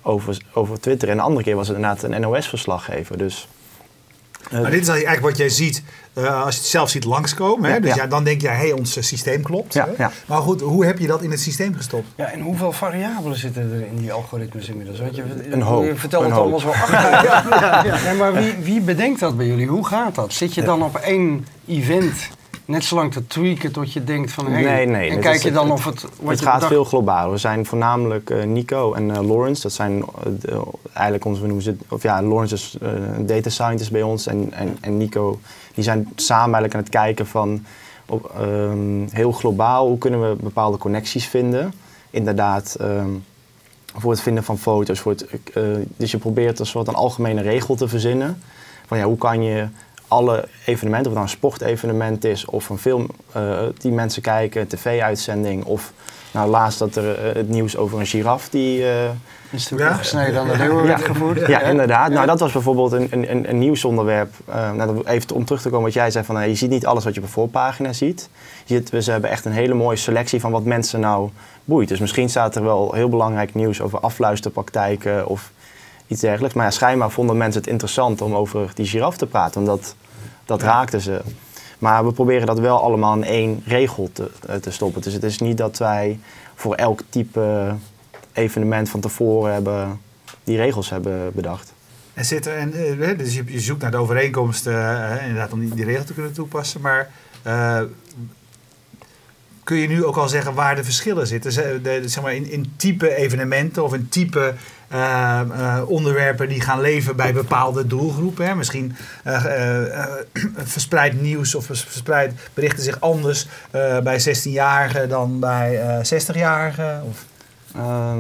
over, 0.09 0.39
over 0.53 0.81
Twitter. 0.81 1.09
En 1.09 1.17
de 1.17 1.23
andere 1.23 1.45
keer 1.45 1.57
was 1.57 1.69
het 1.69 1.77
inderdaad 1.77 2.03
een 2.03 2.21
NOS-verslaggever. 2.21 3.19
Dus, 3.19 3.49
eh, 4.51 4.61
Maar 4.61 4.71
dit 4.71 4.81
is 4.81 4.89
eigenlijk 4.89 5.21
wat 5.21 5.37
jij 5.37 5.49
ziet 5.49 5.83
eh, 6.13 6.45
als 6.45 6.55
je 6.55 6.61
het 6.61 6.71
zelf 6.71 6.91
ziet 6.91 7.05
langskomen. 7.05 7.69
Hè? 7.69 7.75
Ja, 7.75 7.81
dus 7.81 7.95
ja. 7.95 8.03
ja. 8.03 8.09
dan 8.09 8.25
denk 8.25 8.41
je, 8.41 8.49
hé, 8.49 8.55
hey, 8.55 8.73
ons 8.73 8.97
eh, 8.97 9.03
systeem 9.03 9.43
klopt. 9.43 9.75
Ja, 9.75 9.85
hè? 9.85 10.03
ja. 10.03 10.11
Maar 10.27 10.41
goed, 10.41 10.61
hoe 10.61 10.85
heb 10.85 10.99
je 10.99 11.07
dat 11.07 11.23
in 11.23 11.31
het 11.31 11.41
systeem 11.41 11.75
gestopt? 11.75 12.07
Ja, 12.15 12.31
en 12.31 12.41
hoeveel 12.41 12.73
variabelen 12.73 13.39
zitten 13.39 13.63
er 13.73 13.87
in 13.87 13.97
die 13.97 14.13
algoritmes 14.13 14.69
inmiddels? 14.69 15.01
Want 15.01 15.17
je, 15.17 15.25
Een 15.51 15.63
hoop, 15.63 15.85
je 15.85 15.97
vertelt 15.97 16.25
het 16.25 16.33
hoop. 16.33 16.41
allemaal 16.41 16.61
zo 16.61 16.69
achter. 16.69 17.01
ja, 17.01 17.45
ja, 17.51 17.85
ja. 17.85 18.03
Nee, 18.03 18.15
maar 18.15 18.33
wie, 18.33 18.55
wie 18.63 18.81
bedenkt 18.81 19.21
dat 19.21 19.37
bij 19.37 19.47
jullie? 19.47 19.67
Hoe 19.67 19.87
gaat 19.87 20.15
dat? 20.15 20.33
Zit 20.33 20.55
je 20.55 20.63
dan 20.63 20.83
op 20.83 20.97
één 20.97 21.47
event 21.67 22.29
net 22.69 22.85
zo 22.85 22.95
lang 22.95 23.13
te 23.13 23.27
tweaken 23.27 23.73
tot 23.73 23.93
je 23.93 24.05
denkt 24.05 24.33
van... 24.33 24.47
Hey, 24.47 24.63
Nee, 24.63 24.87
nee, 24.87 25.11
En 25.11 25.21
kijk 25.21 25.35
is 25.35 25.43
je 25.43 25.49
het- 25.49 25.57
dan 25.57 25.65
het- 25.71 25.75
of 25.79 25.85
het... 25.85 26.03
Wat 26.03 26.11
het 26.31 26.39
je 26.39 26.45
gaat 26.45 26.55
bedacht- 26.55 26.73
veel 26.73 26.85
globaler. 26.85 27.31
We 27.31 27.37
zijn 27.39 27.67
voornamelijk 27.67 28.31
eh, 28.31 28.45
Nico 28.45 28.93
en 28.95 29.11
eh, 29.17 29.23
Lawrence. 29.29 29.63
Dat 29.63 29.73
zijn 29.73 30.03
eh, 30.03 30.09
de- 30.41 30.63
eigenlijk 30.93 31.25
onze, 31.25 31.41
we 31.41 31.47
noemen 31.47 31.65
ze, 31.65 31.77
of 31.89 32.03
ja, 32.03 32.23
Lawrence 32.23 32.55
is 32.55 32.77
een 32.81 33.27
data 33.27 33.51
scientist 33.51 33.91
bij 33.91 34.03
ons 34.03 34.27
en, 34.27 34.53
en, 34.53 34.79
en 34.81 34.97
Nico, 34.97 35.41
die 35.75 35.85
zijn 35.85 36.09
samen 36.15 36.55
eigenlijk 36.55 36.75
aan 36.75 36.81
het 36.81 36.89
kijken 36.91 37.27
van 37.27 37.65
op, 38.07 38.33
ehm, 38.41 39.07
heel 39.11 39.33
globaal 39.33 39.87
hoe 39.89 39.99
kunnen 39.99 40.29
we 40.31 40.37
bepaalde 40.43 40.77
connecties 40.79 41.27
vinden. 41.27 41.73
Inderdaad, 42.11 42.77
ehm, 42.81 43.09
voor 43.97 44.11
het 44.11 44.21
vinden 44.21 44.45
van 44.45 44.59
foto's. 44.59 45.01
Voor 45.01 45.13
het, 45.13 45.27
dus 45.97 46.11
je 46.11 46.19
probeert 46.19 46.59
een 46.59 46.67
soort 46.67 46.89
een 46.89 46.95
algemene 46.95 47.41
regel 47.43 47.75
te 47.75 47.89
verzinnen. 47.89 48.43
Van 48.87 48.99
ja, 48.99 49.05
hoe 49.05 49.19
kan 49.19 49.43
je 49.43 49.67
alle 50.09 50.49
evenementen, 50.67 51.11
of 51.13 51.17
het 51.19 51.19
nou 51.19 51.23
een 51.23 51.29
sportevenement 51.29 52.25
is 52.25 52.45
of 52.45 52.69
een 52.69 52.79
film 52.79 53.07
eh, 53.33 53.59
die 53.79 53.93
mensen 53.93 54.23
kijken, 54.23 54.61
een 54.61 54.67
tv-uitzending 54.67 55.65
of 55.65 55.93
nou 56.31 56.51
laatst 56.51 56.79
dat 56.79 56.97
er 56.97 57.15
eh, 57.29 57.35
het 57.35 57.49
nieuws 57.49 57.77
over 57.77 57.99
een 58.01 58.07
giraf 58.07 58.49
die... 58.49 58.85
eh, 58.91 59.09
Is 59.51 59.65
toen 59.69 59.79
Ja. 59.79 59.93
gesneden 59.93 60.41
aan 60.41 60.49
de 60.49 60.57
leeuwen 60.57 60.87
werd 60.87 61.05
gevoerd. 61.05 61.47
ja, 61.47 61.61
inderdaad. 61.61 62.11
Nou, 62.11 62.27
dat 62.27 62.41
was 62.41 62.53
bijvoorbeeld 62.53 62.93
een, 62.93 63.09
een, 63.11 63.31
een, 63.31 63.49
een 63.49 63.59
nieuwsonderwerp. 63.59 64.33
Eh, 64.47 64.73
nou, 64.73 64.95
dat- 64.95 65.07
even 65.07 65.35
om 65.35 65.45
terug 65.45 65.63
te 65.63 65.69
komen 65.69 65.85
wat 65.85 65.93
jij 65.93 66.11
zei, 66.11 66.25
van, 66.25 66.39
eh, 66.41 66.47
je 66.49 66.55
ziet 66.55 66.71
niet 66.71 66.87
alles 66.87 67.05
wat 67.05 67.15
je 67.15 67.21
op 67.21 67.27
de 67.27 67.33
voorpagina 67.33 67.93
ziet. 67.93 68.29
Je 68.65 68.75
ziet 68.77 68.91
we, 68.91 69.03
ze 69.03 69.11
hebben 69.11 69.31
echt 69.31 69.45
een 69.45 69.53
hele 69.53 69.75
mooie 69.75 69.97
selectie 69.97 70.41
van 70.41 70.51
wat 70.51 70.65
mensen 70.65 71.01
nou 71.01 71.31
boeit. 71.65 71.89
Dus 71.89 71.99
misschien 72.01 72.29
staat 72.29 72.57
er 72.57 72.63
wel 72.63 72.93
heel 72.93 73.09
belangrijk 73.09 73.55
nieuws 73.55 73.81
over 73.81 74.01
afluisterpraktijken 74.01 75.27
of 75.27 75.51
iets 76.09 76.21
dergelijks. 76.21 76.55
Maar 76.57 76.65
ja, 76.65 76.71
schijnbaar 76.71 77.11
vonden 77.11 77.37
mensen 77.37 77.61
het 77.61 77.71
interessant 77.71 78.21
om 78.21 78.35
over 78.35 78.71
die 78.75 78.87
giraf 78.87 79.17
te 79.17 79.27
praten, 79.27 79.65
want 79.65 79.81
dat, 79.81 79.95
dat 80.45 80.63
raakte 80.63 81.01
ze. 81.01 81.21
Maar 81.79 82.07
we 82.07 82.13
proberen 82.13 82.47
dat 82.47 82.59
wel 82.59 82.83
allemaal 82.83 83.15
in 83.15 83.25
één 83.25 83.63
regel 83.67 84.11
te, 84.13 84.31
eh, 84.47 84.57
te 84.57 84.71
stoppen. 84.71 85.03
Dus 85.03 85.13
het 85.13 85.23
is 85.23 85.39
niet 85.39 85.57
dat 85.57 85.79
wij 85.79 86.19
voor 86.55 86.75
elk 86.75 87.01
type 87.09 87.75
evenement 88.33 88.89
van 88.89 89.01
tevoren 89.01 89.53
hebben 89.53 90.01
die 90.45 90.57
regels 90.57 90.91
hebben 90.91 91.33
bedacht. 91.35 91.73
En 92.15 92.25
zit 92.25 92.47
er, 92.47 92.57
en, 92.57 93.01
eh, 93.01 93.19
dus 93.19 93.35
je, 93.35 93.61
zoekt 93.61 93.83
naar 93.83 93.91
de 93.91 93.97
overeenkomsten, 93.97 95.11
eh, 95.11 95.27
inderdaad, 95.27 95.53
om 95.53 95.61
die, 95.61 95.75
die 95.75 95.85
regel 95.85 96.05
te 96.05 96.15
kunnen 96.15 96.33
toepassen. 96.33 96.81
Maar 96.81 97.11
kun 99.65 99.77
je 99.77 99.89
nu 99.89 100.05
ook 100.05 100.17
al 100.17 100.29
zeggen 100.29 100.55
waar 100.55 100.77
de 100.77 100.85
verschillen 100.85 101.27
zitten? 101.27 101.53
Zeg 101.53 102.23
maar 102.23 102.35
in, 102.35 102.51
in 102.51 102.73
type 102.77 103.17
evenementen 103.17 103.85
of 103.85 103.95
in 103.95 104.09
type 104.09 104.55
eh, 104.89 105.41
eh, 105.41 105.83
onderwerpen 105.91 106.49
die 106.49 106.61
gaan 106.61 106.81
leven 106.81 107.17
bij 107.17 107.33
bepaalde 107.33 107.87
doelgroepen. 107.87 108.47
Hè? 108.47 108.55
Misschien 108.55 108.97
eh, 109.25 109.85
eh, 109.85 110.05
verspreid 110.57 111.21
nieuws 111.21 111.55
of 111.55 111.65
vers- 111.65 111.83
verspreid 111.85 112.33
berichten 112.55 112.83
zich 112.83 113.01
anders 113.01 113.47
bij 114.03 114.21
16-jarigen 114.21 115.09
dan 115.09 115.41
bij 115.41 115.81
eh 115.81 116.21
60-jarigen. 116.21 117.03
Of... 117.09 117.25
Ehm, 117.75 118.19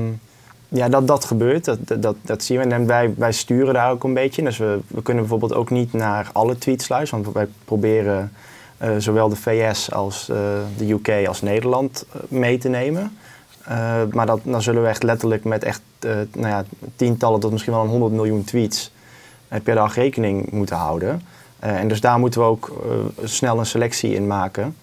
ja, 0.68 0.88
dat, 0.88 1.06
dat 1.06 1.24
gebeurt. 1.24 1.64
Dat, 1.64 1.78
dat- 2.02 2.16
dat, 2.22 2.42
zien 2.42 2.58
we. 2.58 2.64
En 2.74 2.86
wij, 2.86 3.14
wij 3.16 3.32
sturen 3.32 3.74
daar 3.74 3.90
ook 3.90 4.04
een 4.04 4.14
beetje. 4.14 4.42
Dus 4.42 4.58
we, 4.58 4.78
we 4.86 5.02
kunnen 5.02 5.22
bijvoorbeeld 5.22 5.54
ook 5.54 5.70
niet 5.70 5.92
naar 5.92 6.30
alle 6.32 6.58
tweets 6.58 6.88
luisteren. 6.88 7.24
Want 7.24 7.36
wij 7.36 7.46
proberen 7.64 8.32
zowel 8.98 9.28
de 9.28 9.36
VS 9.36 9.92
als 9.92 10.26
de 10.76 10.90
UK 10.90 11.26
als 11.26 11.42
Nederland 11.42 12.04
mee 12.28 12.58
te 12.58 12.68
nemen. 12.68 13.18
Maar 14.12 14.26
dat, 14.26 14.40
dan 14.42 14.62
zullen 14.62 14.82
we 14.82 14.88
echt 14.88 15.02
letterlijk 15.02 15.44
met 15.44 15.64
echt 15.64 15.80
nou 16.32 16.48
ja, 16.48 16.64
tientallen 16.96 17.40
tot 17.40 17.50
misschien 17.52 17.72
wel 17.72 17.82
een 17.82 17.88
100 17.88 18.12
miljoen 18.12 18.44
tweets 18.44 18.92
eh, 19.48 19.60
per 19.60 19.74
dag 19.74 19.94
rekening 19.94 20.50
moeten 20.50 20.76
houden. 20.76 21.22
Eh, 21.58 21.78
en 21.78 21.88
dus 21.88 22.00
daar 22.00 22.18
moeten 22.18 22.40
we 22.40 22.46
ook 22.46 22.82
eh, 22.84 23.26
snel 23.28 23.58
een 23.58 23.66
selectie 23.66 24.14
in 24.14 24.26
maken. 24.26 24.76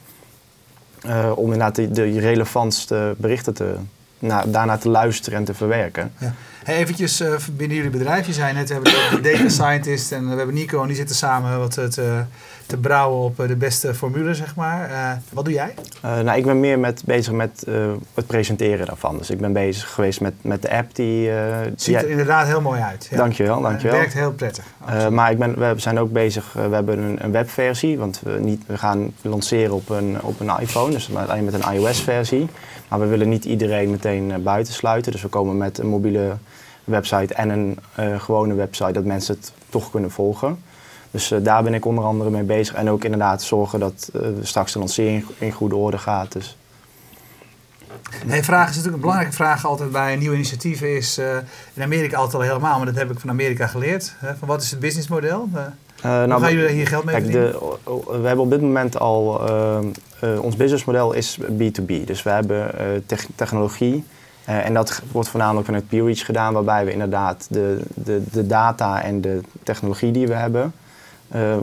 eh, 1.02 1.32
om 1.36 1.44
inderdaad 1.44 1.76
de, 1.76 1.92
de 1.92 2.20
relevantste 2.20 3.16
berichten 3.18 3.54
te, 3.54 3.76
na, 4.20 4.44
daarna 4.48 4.78
te 4.78 4.90
luisteren 4.90 5.40
en 5.40 5.46
te 5.46 5.54
verwerken. 5.54 6.12
Ja. 6.18 6.34
Hey, 6.66 6.78
eventjes 6.78 7.20
eh, 7.20 7.34
binnen 7.52 7.78
jullie 7.78 7.92
bedrijf. 7.92 8.26
Je 8.26 8.34
zei 8.34 8.54
net, 8.54 8.68
we 8.68 8.74
hebben 8.74 8.92
de 8.92 9.30
data 9.32 9.50
scientist 9.50 10.12
en 10.12 10.30
we 10.30 10.36
hebben 10.36 10.56
Nico. 10.56 10.82
En 10.82 10.88
die 10.88 10.96
zitten 10.96 11.16
samen 11.16 11.60
wat 11.60 11.72
te, 11.72 12.24
te 12.66 12.78
brouwen 12.78 13.20
op 13.20 13.40
eh, 13.40 13.48
de 13.48 13.56
beste 13.56 13.94
formule, 13.94 14.34
zeg 14.34 14.56
maar. 14.56 14.90
Eh, 14.90 15.12
wat 15.30 15.46
doe 15.46 15.54
jij? 15.54 15.74
Nou, 16.02 16.38
ik 16.38 16.46
ben 16.46 16.60
meer 16.60 16.80
met, 16.80 17.02
bezig 17.06 17.34
met 17.34 17.66
het 18.14 18.28
presenteren 18.28 18.86
daarvan. 18.86 19.18
Dus 19.18 19.30
ik 19.30 19.38
ben 19.38 19.54
bezig 19.54 19.94
geweest 19.94 20.22
met, 20.22 20.34
met 20.42 20.62
de 20.62 20.72
app 20.72 20.96
die... 20.96 21.30
Het 21.30 21.82
ziet 21.82 21.94
ja, 21.94 22.02
er 22.02 22.10
inderdaad 22.10 22.48
heel 22.48 22.62
mooi 22.62 22.82
uit. 22.82 23.08
Ja. 23.10 23.18
Dankjewel, 23.18 23.62
dankjewel. 23.62 23.92
Het 23.92 24.02
werkt 24.02 24.14
heel 24.14 24.34
prettig. 24.34 24.66
Maar 25.12 25.32
ik 25.32 25.38
ben, 25.38 25.60
we 25.60 25.74
zijn 25.78 26.00
ook 26.00 26.12
bezig, 26.12 26.54
we 26.54 26.76
hebben 26.76 27.00
een, 27.00 27.24
een 27.24 27.32
webversie, 27.32 27.98
want 27.98 28.22
we, 28.24 28.38
niet, 28.40 28.64
we 28.68 28.78
gaan 28.78 29.14
lanceren 29.22 29.74
op 29.74 29.90
een, 29.90 30.18
op 30.22 30.40
een 30.40 30.60
iPhone, 30.60 30.92
dus 30.92 31.16
alleen 31.16 31.46
met 31.46 31.54
een 31.54 31.74
iOS-versie. 31.74 32.50
Maar 32.88 33.00
we 33.00 33.06
willen 33.06 33.30
niet 33.30 33.46
iedereen 33.46 33.90
meteen 33.90 34.32
eh, 34.32 34.38
buitensluiten, 34.38 35.12
dus 35.12 35.22
we 35.22 35.28
komen 35.28 35.58
met 35.58 35.78
een 35.78 35.88
mobiele 35.88 36.38
website 36.86 37.34
en 37.34 37.50
een 37.50 37.80
eh, 37.96 38.20
gewone 38.20 38.54
website, 38.54 38.92
dat 38.92 39.04
mensen 39.04 39.36
het 39.36 39.52
toch 39.70 39.92
kunnen 39.92 40.12
volgen. 40.12 40.58
Dus 41.12 41.32
eh, 41.32 41.40
daar 41.44 41.64
ben 41.64 41.74
ik 41.74 41.86
onder 41.86 42.04
andere 42.04 42.30
mee 42.30 42.44
bezig 42.44 42.76
en 42.76 42.90
ook 42.90 43.04
inderdaad 43.04 43.44
zorgen 43.44 43.80
dat 43.80 44.10
eh, 44.14 44.22
straks 44.42 44.72
de 44.74 44.80
lancering 44.80 45.26
in 45.38 45.52
goede 45.52 45.76
orde 45.76 45.98
gaat. 45.98 46.32
Dus. 46.32 46.58
Hey, 48.28 48.44
vraag 48.44 48.62
is 48.62 48.68
natuurlijk 48.68 48.96
een 48.96 49.02
belangrijke 49.02 49.36
vraag 49.36 49.66
altijd 49.66 49.92
bij 49.92 50.16
nieuwe 50.16 50.36
initiatieven. 50.36 50.96
Is 50.96 51.18
eh, 51.18 51.38
in 51.74 51.84
Amerika 51.84 52.18
altijd 52.18 52.36
al 52.36 52.42
helemaal, 52.50 52.78
maar 52.78 52.86
dat 52.86 52.96
heb 52.96 53.12
ik 53.12 53.20
van 53.20 53.30
Amerika 53.30 53.68
geleerd. 53.68 54.14
Hè, 54.18 54.36
van 54.36 54.48
wat 54.48 54.62
is 54.62 54.72
het 54.72 54.80
businessmodel? 54.80 55.50
Eh, 55.54 55.62
hoe 56.02 56.26
nou, 56.28 56.42
gaan 56.42 56.54
jullie 56.54 56.76
hier 56.76 56.88
geld 56.88 57.04
mee 57.04 57.16
Kijk, 57.16 57.26
verdienen? 57.32 57.60
de, 57.86 58.22
we 58.22 58.28
hebben 58.28 58.46
op 58.46 58.50
dit 58.52 58.62
moment 58.62 59.00
al, 59.00 59.42
ons 60.42 60.56
businessmodel 60.56 61.14
is 61.14 61.40
B2B. 61.40 62.04
Dus 62.06 62.24
we 62.24 62.30
hebben 62.30 62.72
tech- 63.06 63.28
technologie 63.36 64.04
en 64.46 64.74
dat 64.74 65.02
wordt 65.12 65.30
voornamelijk 65.30 65.66
vanuit 65.66 65.88
PeerReach 65.88 66.26
gedaan, 66.26 66.54
waarbij 66.54 66.86
we 66.86 66.92
inderdaad 66.92 67.48
de, 67.50 67.82
de, 67.94 68.24
de 68.32 68.48
data 68.48 69.02
en 69.02 69.22
de 69.22 69.42
technologie 69.64 70.12
die 70.12 70.28
we 70.28 70.34
hebben, 70.34 70.74
eh, 71.28 71.58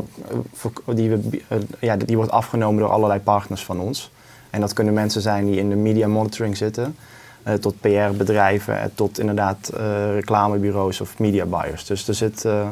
die, 0.94 1.10
we, 1.10 1.40
eh, 1.48 1.58
ja, 1.80 1.96
die 1.96 2.16
wordt 2.16 2.30
afgenomen 2.30 2.80
door 2.80 2.90
allerlei 2.90 3.20
partners 3.20 3.64
van 3.64 3.80
ons. 3.80 4.10
En 4.50 4.60
dat 4.60 4.72
kunnen 4.72 4.94
mensen 4.94 5.20
zijn 5.20 5.46
die 5.46 5.56
in 5.58 5.68
de 5.68 5.76
media 5.76 6.08
monitoring 6.08 6.56
zitten, 6.56 6.96
eh, 7.42 7.54
tot 7.54 7.80
PR-bedrijven, 7.80 8.80
eh, 8.80 8.84
tot 8.94 9.18
inderdaad 9.18 9.68
eh, 9.68 10.12
reclamebureaus 10.14 11.00
of 11.00 11.18
media 11.18 11.44
buyers. 11.46 11.84
Dus 11.86 12.08
er 12.08 12.14
zit... 12.14 12.44
eh, 12.44 12.68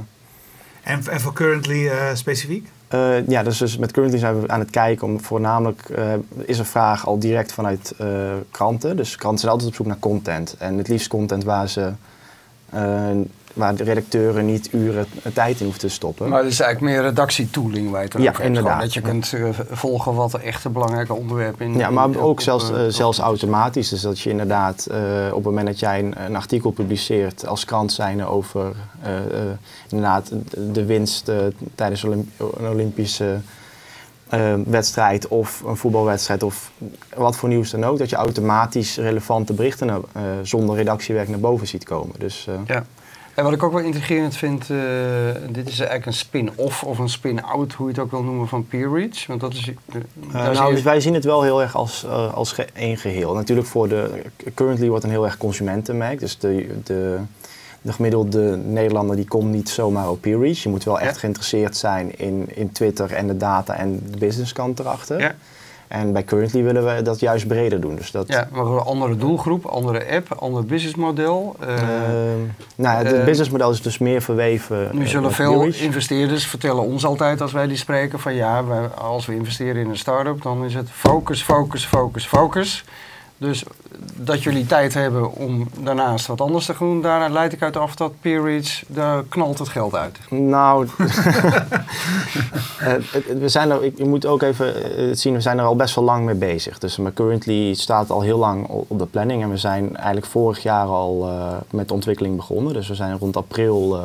En, 0.82 1.02
voor 1.04 1.32
currently 1.32 1.88
eh, 1.88 2.14
specifiek? 2.14 2.68
Eh, 2.90 3.26
ja, 3.26 3.42
dus, 3.42 3.58
dus 3.58 3.76
met 3.76 3.92
Currently 3.92 4.18
zijn 4.18 4.40
we 4.40 4.48
aan 4.48 4.60
het 4.60 4.70
kijken 4.70 5.06
om 5.06 5.20
voornamelijk 5.20 5.88
eh, 5.88 6.12
is 6.44 6.58
een 6.58 6.64
vraag 6.64 7.06
al 7.06 7.18
direct 7.18 7.52
vanuit 7.52 7.94
eh, 7.98 8.06
kranten. 8.50 8.96
Dus 8.96 9.16
kranten 9.16 9.40
zijn 9.40 9.52
altijd 9.52 9.70
op 9.70 9.76
zoek 9.76 9.86
naar 9.86 9.98
content. 9.98 10.54
En 10.58 10.78
het 10.78 10.88
liefst 10.88 11.08
content 11.08 11.44
waar 11.44 11.68
ze 11.68 11.92
waar 13.54 13.74
de 13.76 13.84
redacteuren 13.84 14.46
niet 14.46 14.68
uren 14.72 15.06
tijd 15.34 15.58
in 15.58 15.62
hoeven 15.64 15.80
te 15.80 15.88
stoppen. 15.88 16.28
Maar 16.28 16.42
het 16.42 16.52
is 16.52 16.60
eigenlijk 16.60 16.92
meer 16.94 17.02
redactietooling 17.04 17.90
waar 17.90 18.00
je 18.02 18.08
het 18.08 18.12
Ja, 18.12 18.18
over 18.18 18.24
hebt. 18.24 18.36
Gewoon 18.36 18.56
inderdaad. 18.56 18.80
Dat 18.80 18.94
je 18.94 19.00
kunt 19.00 19.32
eh, 19.32 19.48
volgen 19.70 20.14
wat 20.14 20.32
er 20.32 20.40
echte 20.44 20.68
belangrijke 20.68 21.14
onderwerpen 21.14 21.66
in 21.66 21.76
ja, 21.76 21.90
maar 21.90 22.08
ook 22.08 22.16
op, 22.30 22.40
zelfs, 22.40 22.70
eh, 22.70 22.86
eh, 22.86 22.92
zelfs 22.92 23.18
automatisch. 23.18 23.88
Dus 23.88 24.00
dat 24.00 24.20
je 24.20 24.30
inderdaad 24.30 24.86
op 25.30 25.34
het 25.34 25.44
moment 25.44 25.66
dat 25.66 25.78
jij 25.78 25.98
een, 25.98 26.14
een 26.24 26.36
artikel 26.36 26.70
publiceert 26.70 27.46
als 27.46 27.64
krant 27.64 27.92
zijnde 27.92 28.24
over 28.24 28.72
inderdaad 29.88 30.28
de- 30.50 30.70
de 30.72 30.84
winst 30.84 31.30
tijdens 31.74 32.04
Olymp- 32.04 32.40
een 32.58 32.68
Olympische 32.68 33.38
wedstrijd 34.64 35.28
of 35.28 35.62
een 35.66 35.76
voetbalwedstrijd 35.76 36.42
of 36.42 36.70
wat 37.16 37.36
voor 37.36 37.48
nieuws 37.48 37.70
dan 37.70 37.84
ook, 37.84 37.98
dat 37.98 38.10
je 38.10 38.16
automatisch 38.16 38.96
relevante 38.96 39.52
berichten 39.52 40.04
zonder 40.42 40.76
redactiewerk 40.76 41.28
naar 41.28 41.38
boven 41.40 41.66
ziet 41.66 41.84
komen. 41.84 42.14
Dus 42.18 42.48
Ja. 42.66 42.84
En 43.34 43.44
wat 43.44 43.52
ik 43.52 43.62
ook 43.62 43.72
wel 43.72 43.80
intrigerend 43.82 44.36
vind, 44.36 44.70
eh, 44.70 44.76
dit 45.50 45.68
is 45.68 45.78
eigenlijk 45.78 46.06
een 46.06 46.12
spin-off 46.12 46.82
of 46.82 46.98
een 46.98 47.08
spin-out, 47.08 47.72
hoe 47.72 47.86
je 47.86 47.92
het 47.92 48.02
ook 48.02 48.10
wil 48.10 48.22
noemen, 48.22 48.48
van 48.48 48.66
PeerReach. 48.66 49.26
Want 49.26 49.40
dat 49.40 49.52
is... 49.52 49.68
eh, 49.68 49.94
Uh, 49.96 50.00
zie 50.44 50.52
nou, 50.52 50.68
je- 50.68 50.74
dus 50.74 50.82
wij 50.82 51.00
zien 51.00 51.14
het 51.14 51.24
wel 51.24 51.42
heel 51.42 51.62
erg 51.62 51.76
als, 51.76 52.04
eh, 52.04 52.34
als 52.34 52.52
ge- 52.52 52.66
één 52.72 52.96
geheel. 52.96 53.34
Natuurlijk 53.34 53.66
voor 53.68 53.88
de... 53.88 54.22
Currently 54.54 54.88
wordt 54.88 55.04
een 55.04 55.10
heel 55.10 55.24
erg 55.24 55.36
consumentenmerk. 55.36 56.18
Dus 56.20 56.38
de, 56.38 56.68
de, 56.84 57.18
de 57.82 57.92
gemiddelde 57.92 58.56
Nederlander 58.56 59.16
die 59.16 59.28
komt 59.28 59.50
niet 59.52 59.68
zomaar 59.68 60.10
op 60.10 60.20
PeerReach. 60.20 60.58
Je 60.62 60.68
moet 60.68 60.84
wel 60.84 61.00
echt 61.00 61.14
Ja. 61.14 61.20
geïnteresseerd 61.20 61.76
zijn 61.76 62.18
in, 62.18 62.48
in 62.54 62.72
Twitter 62.72 63.12
en 63.12 63.26
de 63.26 63.36
data 63.36 63.74
en 63.74 64.02
de 64.10 64.18
businesskant 64.18 64.78
erachter. 64.78 65.20
Ja. 65.20 65.34
En 65.90 66.12
bij 66.12 66.24
Currently 66.24 66.62
willen 66.62 66.94
we 66.94 67.02
dat 67.02 67.20
juist 67.20 67.46
breder 67.46 67.80
doen. 67.80 67.96
Dus 67.96 68.10
dat, 68.10 68.28
Ja, 68.28 68.48
maar 68.52 68.64
een 68.64 68.78
andere 68.78 69.16
doelgroep, 69.16 69.64
andere 69.66 70.10
app, 70.10 70.32
ander 70.32 70.64
businessmodel. 70.64 71.56
Eh, 71.60 71.74
eh, 71.74 71.82
nou 72.76 72.98
ja, 72.98 73.04
het 73.04 73.12
eh, 73.12 73.24
businessmodel 73.24 73.70
is 73.70 73.82
dus 73.82 73.98
meer 73.98 74.22
verweven. 74.22 74.88
nu 74.92 75.02
eh, 75.02 75.08
zullen 75.08 75.26
met 75.26 75.34
veel 75.34 75.62
investeerders 75.62 76.46
vertellen 76.46 76.82
ons 76.82 77.04
altijd 77.04 77.40
als 77.40 77.52
wij 77.52 77.66
die 77.66 77.76
spreken 77.76 78.18
van 78.18 78.34
ja, 78.34 78.64
wij, 78.64 78.86
als 78.86 79.26
we 79.26 79.34
investeren 79.34 79.82
in 79.82 79.90
een 79.90 79.96
start-up, 79.96 80.42
dan 80.42 80.64
is 80.64 80.74
het 80.74 80.90
focus, 80.90 81.42
focus, 81.42 81.84
focus, 81.84 82.26
focus. 82.26 82.84
Dus 83.40 83.64
dat 84.16 84.42
jullie 84.42 84.66
tijd 84.66 84.94
hebben 84.94 85.32
om 85.34 85.68
daarnaast 85.78 86.26
wat 86.26 86.40
anders 86.40 86.66
te 86.66 86.74
doen, 86.78 87.02
daar 87.02 87.30
leid 87.30 87.52
ik 87.52 87.62
uit 87.62 87.76
af 87.76 87.94
dat 87.96 88.12
PeerReach, 88.20 88.82
daar 88.86 89.22
knalt 89.28 89.58
het 89.58 89.68
geld 89.68 89.94
uit. 89.94 90.18
Nou, 90.30 90.86
eh, 90.88 91.02
het- 92.78 93.12
het- 93.12 93.38
we 93.38 93.48
zijn 93.48 93.70
er, 93.70 93.92
je 93.96 94.04
moet 94.04 94.26
ook 94.26 94.42
even 94.42 94.74
eh, 94.96 95.08
het 95.08 95.20
zien, 95.20 95.32
we 95.34 95.40
zijn 95.40 95.58
er 95.58 95.64
al 95.64 95.76
best 95.76 95.94
wel 95.94 96.04
lang 96.04 96.24
mee 96.24 96.34
bezig. 96.34 96.78
Dus 96.78 96.96
maar 96.96 97.12
currently 97.12 97.74
staat 97.74 98.10
al 98.10 98.20
heel 98.20 98.38
lang 98.38 98.66
op 98.66 98.98
de 98.98 99.06
planning 99.06 99.42
en 99.42 99.50
we 99.50 99.56
zijn 99.56 99.96
eigenlijk 99.96 100.26
vorig 100.26 100.62
jaar 100.62 100.86
al 100.86 101.28
eh, 101.28 101.56
met 101.70 101.88
de 101.88 101.94
ontwikkeling 101.94 102.36
begonnen. 102.36 102.72
Dus 102.72 102.88
we 102.88 102.94
zijn 102.94 103.18
rond 103.18 103.36
april 103.36 104.00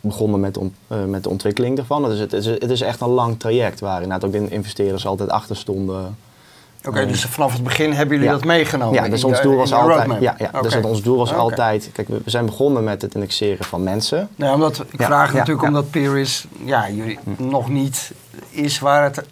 begonnen 0.00 0.40
met, 0.40 0.58
met 1.06 1.22
de 1.22 1.28
ontwikkeling 1.28 1.76
daarvan. 1.76 2.02
Dus 2.04 2.18
het, 2.18 2.32
is, 2.32 2.46
het 2.46 2.70
is 2.70 2.80
echt 2.80 3.00
een 3.00 3.08
lang 3.08 3.38
traject 3.38 3.80
waar 3.80 4.02
inderdaad 4.02 4.24
ook 4.24 4.32
de 4.32 4.48
investeerders 4.48 5.06
altijd 5.06 5.30
achter 5.30 5.56
stonden 5.56 6.16
Oké, 6.84 7.00
Eh, 7.00 7.08
dus 7.08 7.24
vanaf 7.24 7.52
het 7.52 7.62
begin 7.62 7.92
hebben 7.92 8.14
jullie 8.14 8.30
Ja. 8.32 8.36
dat 8.36 8.44
meegenomen? 8.44 9.02
ja, 9.02 9.08
dus 9.08 9.20
je- 9.20 9.26
ons 9.26 9.40
doel 9.42 9.56
was 9.56 9.72
altijd. 9.72 10.20
Ja, 10.20 10.34
ja, 10.38 10.60
dus 10.62 10.76
Oké. 10.76 10.86
ons 10.86 11.02
doel 11.02 11.16
was 11.16 11.34
altijd. 11.34 11.90
Kijk, 11.92 12.08
we 12.08 12.20
zijn 12.24 12.46
begonnen 12.46 12.84
met 12.84 13.02
het 13.02 13.14
indexeren 13.14 13.64
van 13.64 13.82
mensen. 13.82 14.28
Nee, 14.36 14.52
omdat, 14.52 14.84
ik 14.90 15.02
vraag 15.02 15.32
natuurlijk 15.32 15.66
omdat 15.66 15.90
Peeris 15.90 16.46
ja, 16.64 16.90
jullie 16.90 17.18
nog 17.36 17.68
niet 17.68 18.12
is 18.50 18.78
waar 18.78 19.02
het 19.04 19.22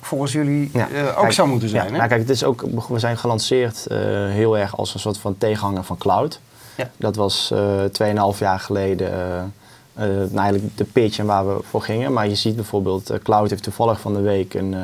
volgens 0.00 0.32
jullie 0.32 0.70
Ja. 0.72 0.88
eh, 0.88 1.06
ook 1.08 1.20
Kijk, 1.20 1.32
zou 1.32 1.48
moeten 1.48 1.68
zijn. 1.68 1.84
Ja, 1.84 1.90
hè? 1.90 1.96
nou, 1.96 2.08
kijk, 2.08 2.20
het 2.20 2.30
is 2.30 2.44
ook, 2.44 2.64
we 2.88 2.98
zijn 2.98 3.18
gelanceerd 3.18 3.86
eh, 3.86 3.98
heel 4.28 4.58
erg 4.58 4.76
als 4.76 4.94
een 4.94 5.00
soort 5.00 5.18
van 5.18 5.38
tegenhanger 5.38 5.84
van 5.84 5.98
cloud. 5.98 6.40
Ja. 6.76 6.90
Dat 6.96 7.16
was 7.16 7.50
eh 7.50 7.84
2,5 8.32 8.38
jaar 8.38 8.60
geleden 8.60 9.12
eh, 9.12 9.38
eh, 9.38 10.08
nou, 10.08 10.36
eigenlijk 10.38 10.76
de 10.76 10.84
pitch 10.84 11.18
en 11.18 11.26
waar 11.26 11.46
we 11.48 11.62
voor 11.70 11.82
gingen. 11.82 12.12
Maar 12.12 12.28
je 12.28 12.34
ziet 12.34 12.56
bijvoorbeeld, 12.56 13.10
eh, 13.10 13.18
cloud 13.22 13.50
heeft 13.50 13.62
toevallig 13.62 14.00
van 14.00 14.14
de 14.14 14.20
week 14.20 14.54
een 14.54 14.74
eh, 14.74 14.80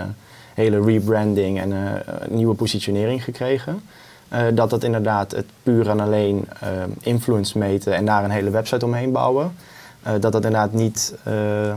hele 0.58 0.80
rebranding 0.84 1.60
en 1.60 1.72
eh, 1.72 1.78
een 2.18 2.36
nieuwe 2.36 2.54
positionering 2.54 3.24
gekregen. 3.24 3.82
Eh, 4.28 4.40
dat 4.54 4.70
dat 4.70 4.84
inderdaad 4.84 5.30
het 5.32 5.46
puur 5.62 5.88
en 5.88 6.00
alleen 6.00 6.48
eh, 6.60 6.68
influence 7.00 7.58
meten 7.58 7.94
en 7.94 8.04
daar 8.04 8.24
een 8.24 8.30
hele 8.30 8.50
website 8.50 8.84
omheen 8.84 9.12
bouwen. 9.12 9.54
eh, 10.02 10.12
dat 10.12 10.22
dat 10.32 10.34
inderdaad 10.34 10.72
niet 10.72 11.14
eh, 11.24 11.74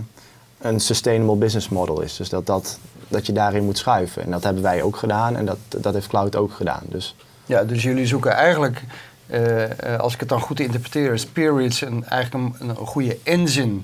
een 0.61 0.79
sustainable 0.79 1.35
business 1.35 1.69
model 1.69 2.01
is. 2.01 2.15
Dus 2.17 2.29
dat, 2.29 2.45
dat, 2.45 2.79
dat 3.07 3.25
je 3.25 3.33
daarin 3.33 3.63
moet 3.63 3.77
schuiven. 3.77 4.23
En 4.23 4.31
dat 4.31 4.43
hebben 4.43 4.63
wij 4.63 4.81
ook 4.81 4.95
gedaan 4.95 5.35
en 5.35 5.45
dat, 5.45 5.57
dat 5.67 5.93
heeft 5.93 6.07
Cloud 6.07 6.35
ook 6.35 6.51
gedaan. 6.53 6.81
Dus 6.85 7.15
Ja, 7.45 7.63
dus 7.63 7.83
jullie 7.83 8.05
zoeken 8.05 8.31
eigenlijk, 8.31 8.83
eh, 9.27 9.93
eh, 9.93 10.00
als 10.00 10.13
ik 10.13 10.19
het 10.19 10.29
dan 10.29 10.41
goed 10.41 10.59
interpreteer, 10.59 11.13
is 11.13 11.25
Periods 11.25 11.81
een, 11.81 12.05
eigenlijk 12.05 12.59
een, 12.59 12.69
een 12.69 12.75
goede 12.75 13.17
engine 13.23 13.79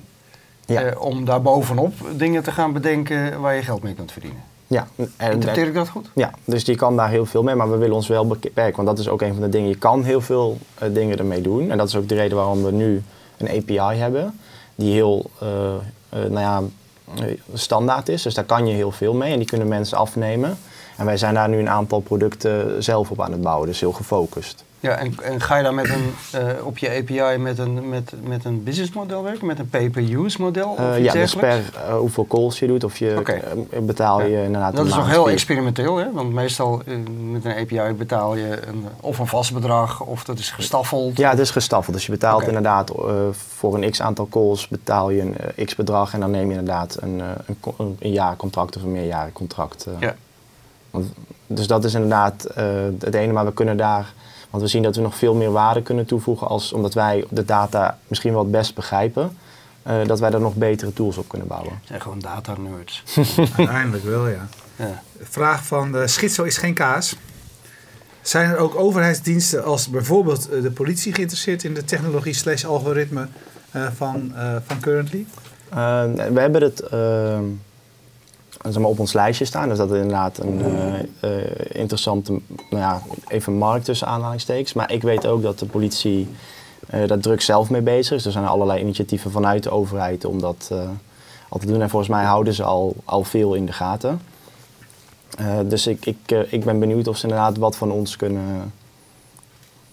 ja, 0.65 0.81
eh, 0.81 1.01
om 1.01 1.25
daar 1.25 1.41
bovenop 1.41 1.93
dingen 2.15 2.43
te 2.43 2.51
gaan 2.51 2.73
bedenken 2.73 3.41
waar 3.41 3.55
je 3.55 3.61
geld 3.61 3.83
mee 3.83 3.93
kunt 3.93 4.11
verdienen. 4.11 4.41
Ja. 4.67 4.87
En, 4.95 5.31
Interpreteer 5.31 5.67
ik 5.67 5.73
dat 5.73 5.89
goed? 5.89 6.09
ja, 6.15 6.31
dus 6.45 6.63
je 6.63 6.75
kan 6.75 6.95
daar 6.95 7.09
heel 7.09 7.25
veel 7.25 7.43
mee, 7.43 7.55
maar 7.55 7.71
we 7.71 7.77
willen 7.77 7.95
ons 7.95 8.07
wel 8.07 8.27
beperken. 8.27 8.75
Want 8.75 8.87
dat 8.87 8.99
is 8.99 9.09
ook 9.09 9.21
een 9.21 9.33
van 9.33 9.41
de 9.41 9.49
dingen. 9.49 9.69
Je 9.69 9.77
kan 9.77 10.03
heel 10.03 10.21
veel 10.21 10.57
eh, 10.75 10.93
dingen 10.93 11.17
ermee 11.17 11.41
doen. 11.41 11.71
En 11.71 11.77
dat 11.77 11.87
is 11.87 11.95
ook 11.95 12.09
de 12.09 12.15
reden 12.15 12.37
waarom 12.37 12.63
we 12.63 12.71
nu 12.71 13.03
een 13.37 13.49
API 13.49 13.97
hebben. 13.97 14.39
Die 14.75 14.93
heel 14.93 15.29
eh, 15.39 15.73
eh, 16.09 16.29
nou 16.29 16.39
ja, 16.39 16.61
standaard 17.53 18.09
is. 18.09 18.21
Dus 18.21 18.33
daar 18.33 18.43
kan 18.43 18.67
je 18.67 18.73
heel 18.73 18.91
veel 18.91 19.13
mee. 19.13 19.31
En 19.31 19.37
die 19.37 19.47
kunnen 19.47 19.67
mensen 19.67 19.97
afnemen. 19.97 20.57
En 20.97 21.05
wij 21.05 21.17
zijn 21.17 21.33
daar 21.33 21.49
nu 21.49 21.59
een 21.59 21.69
aantal 21.69 21.99
producten 21.99 22.83
zelf 22.83 23.11
op 23.11 23.21
aan 23.21 23.31
het 23.31 23.41
bouwen. 23.41 23.67
Dus 23.67 23.79
heel 23.79 23.91
gefocust. 23.91 24.63
Ja, 24.79 24.95
en, 24.95 25.13
en 25.23 25.41
ga 25.41 25.57
je 25.57 25.63
dan 25.63 25.75
met 25.75 25.89
een, 25.89 26.13
eh, 26.31 26.65
op 26.65 26.77
je 26.77 26.89
API 26.89 27.37
met 27.37 27.57
een, 27.57 27.89
met, 27.89 28.13
met 28.23 28.45
een 28.45 28.63
businessmodel 28.63 29.23
werken? 29.23 29.47
Met 29.47 29.59
een 29.59 29.69
pay-per-use 29.69 30.41
model? 30.41 30.69
Of 30.69 30.97
iets 30.97 31.05
ja, 31.05 31.13
dus 31.13 31.35
per 31.35 31.71
eh, 31.73 31.97
hoeveel 31.97 32.27
calls 32.27 32.59
je 32.59 32.67
doet 32.67 32.83
of 32.83 32.97
je 32.97 33.21
betaal 33.81 34.21
je 34.21 34.29
Ja. 34.29 34.43
inderdaad 34.43 34.75
Dat 34.75 34.85
is 34.85 34.95
nog 34.95 35.09
heel 35.09 35.29
experimenteel, 35.29 35.97
hè? 35.97 36.11
Want 36.13 36.33
meestal 36.33 36.81
met 37.31 37.45
een 37.45 37.55
API 37.55 37.93
betaal 37.93 38.35
je 38.35 38.67
een, 38.67 38.85
of 39.01 39.19
een 39.19 39.27
vast 39.27 39.53
bedrag 39.53 40.01
of 40.01 40.23
dat 40.23 40.39
is 40.39 40.51
gestaffeld. 40.51 41.17
Ja, 41.17 41.29
het 41.29 41.39
is 41.39 41.51
gestaffeld. 41.51 41.95
Dus 41.95 42.05
je 42.05 42.11
betaalt 42.11 42.47
inderdaad 42.47 42.91
voor 43.57 43.75
een 43.75 43.91
x 43.91 44.01
aantal 44.01 44.27
calls 44.29 44.67
betaal 44.67 45.09
je 45.09 45.21
een 45.21 45.37
eh, 45.55 45.65
x 45.65 45.75
bedrag 45.75 46.13
en 46.13 46.19
dan 46.19 46.31
neem 46.31 46.51
je 46.51 46.57
inderdaad 46.57 46.97
een, 47.01 47.21
een, 47.45 47.97
een, 47.99 48.11
jaarcontract 48.11 48.75
of 48.75 48.81
een 48.83 48.91
meerjarencontract. 48.91 49.87
Ja. 49.99 50.15
Want, 50.91 51.05
dus 51.47 51.67
dat 51.67 51.83
is 51.83 51.93
inderdaad 51.93 52.47
het 52.99 53.13
ene, 53.13 53.33
maar 53.33 53.45
we 53.45 53.53
kunnen 53.53 53.77
daar, 53.77 54.13
want 54.49 54.63
we 54.63 54.69
zien 54.69 54.83
dat 54.83 54.95
we 54.95 55.01
nog 55.01 55.15
veel 55.15 55.35
meer 55.35 55.51
waarde 55.51 55.81
kunnen 55.81 56.05
toevoegen 56.05 56.47
als 56.47 56.73
omdat 56.73 56.93
wij 56.93 57.25
de 57.29 57.45
data 57.45 57.97
misschien 58.07 58.31
wel 58.31 58.41
het 58.41 58.51
best 58.51 58.75
begrijpen, 58.75 59.37
eh, 59.83 60.05
dat 60.05 60.19
wij 60.19 60.29
daar 60.29 60.41
nog 60.41 60.55
betere 60.55 60.93
tools 60.93 61.17
op 61.17 61.27
kunnen 61.27 61.47
bouwen. 61.47 61.71
Het 61.71 61.87
zijn 61.87 62.01
gewoon 62.01 62.19
data 62.19 62.55
nerds. 62.57 63.03
Uiteindelijk 63.57 64.03
wel, 64.03 64.27
ja. 64.27 64.47
ja. 64.75 65.01
Vraag 65.21 65.65
van 65.65 65.91
de 65.91 66.07
Schizo 66.07 66.43
is 66.43 66.57
geen 66.57 66.73
kaas. 66.73 67.15
Zijn 68.21 68.49
er 68.49 68.57
ook 68.57 68.75
overheidsdiensten 68.75 69.63
als 69.63 69.89
bijvoorbeeld 69.89 70.49
eh, 70.49 70.61
de 70.61 70.71
politie 70.71 71.13
geïnteresseerd 71.13 71.63
in 71.63 71.73
de 71.73 71.83
technologie 71.83 72.33
slash 72.33 72.65
algoritme 72.65 73.27
eh, 73.71 73.87
van, 73.95 74.31
eh, 74.35 74.55
van 74.65 74.79
Currently? 74.79 75.25
We 76.33 76.39
hebben 76.39 76.61
het 76.61 76.79
eh, 76.79 77.39
zeg 78.71 78.81
maar 78.81 78.89
op 78.91 78.99
ons 78.99 79.13
lijstje 79.13 79.45
staan. 79.45 79.69
Dus 79.69 79.77
dat 79.77 79.91
is 79.91 79.95
inderdaad 79.97 80.37
een 80.37 80.61
eh, 80.61 80.99
eh, 81.39 81.45
interessante, 81.71 82.31
nou 82.31 82.41
ja, 82.69 83.01
even 83.27 83.53
markt 83.53 83.85
tussen 83.85 84.07
aanhalingstekens. 84.07 84.73
Maar 84.73 84.91
ik 84.91 85.01
weet 85.01 85.25
ook 85.27 85.41
dat 85.41 85.59
de 85.59 85.65
politie 85.65 86.27
eh 86.87 87.07
daar 87.07 87.19
druk 87.19 87.41
zelf 87.41 87.69
mee 87.69 87.81
bezig 87.81 88.17
is. 88.17 88.25
Er 88.25 88.31
zijn 88.31 88.45
allerlei 88.45 88.79
initiatieven 88.79 89.31
vanuit 89.31 89.63
de 89.63 89.69
overheid 89.69 90.25
om 90.25 90.41
dat 90.41 90.67
eh, 90.71 90.77
al 91.49 91.59
te 91.59 91.65
doen. 91.65 91.81
En 91.81 91.89
volgens 91.89 92.11
mij 92.11 92.23
houden 92.23 92.53
ze 92.53 92.63
al, 92.63 92.95
al 93.05 93.23
veel 93.23 93.53
in 93.53 93.65
de 93.65 93.71
gaten. 93.73 94.21
Eh, 95.37 95.45
dus 95.65 95.87
ik, 95.87 96.05
ik, 96.05 96.17
eh, 96.25 96.39
ik 96.53 96.63
ben 96.65 96.79
benieuwd 96.79 97.07
of 97.07 97.17
ze 97.17 97.23
inderdaad 97.23 97.57
wat 97.57 97.75
van 97.75 97.91
ons 97.91 98.15
kunnen, 98.15 98.73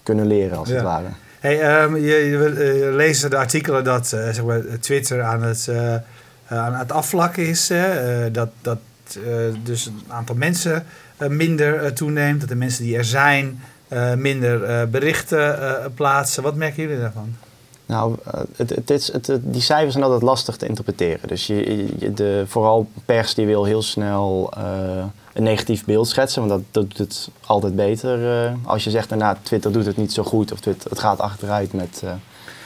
kunnen 0.03 0.27
leren, 0.27 0.57
als 0.57 0.67
Ja. 0.69 0.73
het 0.75 0.83
ware. 0.83 1.07
Hey, 1.39 1.61
ehm, 1.61 1.95
je, 1.95 2.01
je, 2.01 2.53
eh, 2.57 2.79
je 2.79 2.91
leest 2.95 3.29
de 3.29 3.37
artikelen 3.37 3.83
dat 3.83 4.13
eh, 4.13 4.29
zeg 4.29 4.43
maar, 4.45 4.61
Twitter 4.79 5.23
aan 5.23 5.43
het, 5.43 5.67
eh, 5.67 5.93
eh, 5.95 6.01
aan 6.47 6.73
het 6.73 6.91
afvlakken 6.91 7.47
is. 7.47 7.69
eh, 7.69 8.23
dat 8.31 8.49
dat 8.61 8.77
eh, 9.25 9.33
dus 9.63 9.85
een 9.85 10.01
aantal 10.07 10.35
mensen 10.35 10.85
eh, 11.17 11.29
minder 11.29 11.83
eh, 11.83 11.91
toeneemt. 11.91 12.39
Dat 12.39 12.49
de 12.49 12.55
mensen 12.55 12.83
die 12.83 12.97
er 12.97 13.05
zijn 13.05 13.61
eh, 13.87 14.13
minder 14.13 14.63
eh, 14.63 14.87
berichten 14.87 15.61
eh, 15.61 15.85
plaatsen. 15.95 16.43
Wat 16.43 16.55
merken 16.55 16.83
jullie 16.83 16.99
daarvan? 16.99 17.35
Nou, 17.85 18.15
eh, 18.57 18.65
die 19.41 19.61
cijfers 19.61 19.91
zijn 19.91 20.03
altijd 20.03 20.21
lastig 20.21 20.57
te 20.57 20.67
interpreteren. 20.67 21.27
Dus 21.27 21.47
je, 21.47 22.11
de, 22.13 22.43
vooral 22.47 22.89
pers 23.05 23.33
die 23.33 23.45
wil 23.45 23.63
heel 23.65 23.81
snel 23.81 24.51
eh, 24.57 24.63
een 25.33 25.43
negatief 25.43 25.85
beeld 25.85 26.07
schetsen, 26.07 26.47
want 26.47 26.51
dat, 26.53 26.61
dat 26.71 26.89
doet 26.89 26.97
het 26.97 27.29
altijd 27.45 27.75
beter. 27.75 28.43
eh, 28.45 28.53
als 28.63 28.83
je 28.83 28.89
zegt, 28.89 29.09
nou, 29.09 29.35
Twitter 29.41 29.71
doet 29.71 29.85
het 29.85 29.97
niet 29.97 30.13
zo 30.13 30.23
goed 30.23 30.51
of 30.51 30.59
Twitter, 30.59 30.89
het 30.89 30.99
gaat 30.99 31.19
achteruit 31.19 31.73
met... 31.73 32.01
eh, 32.03 32.11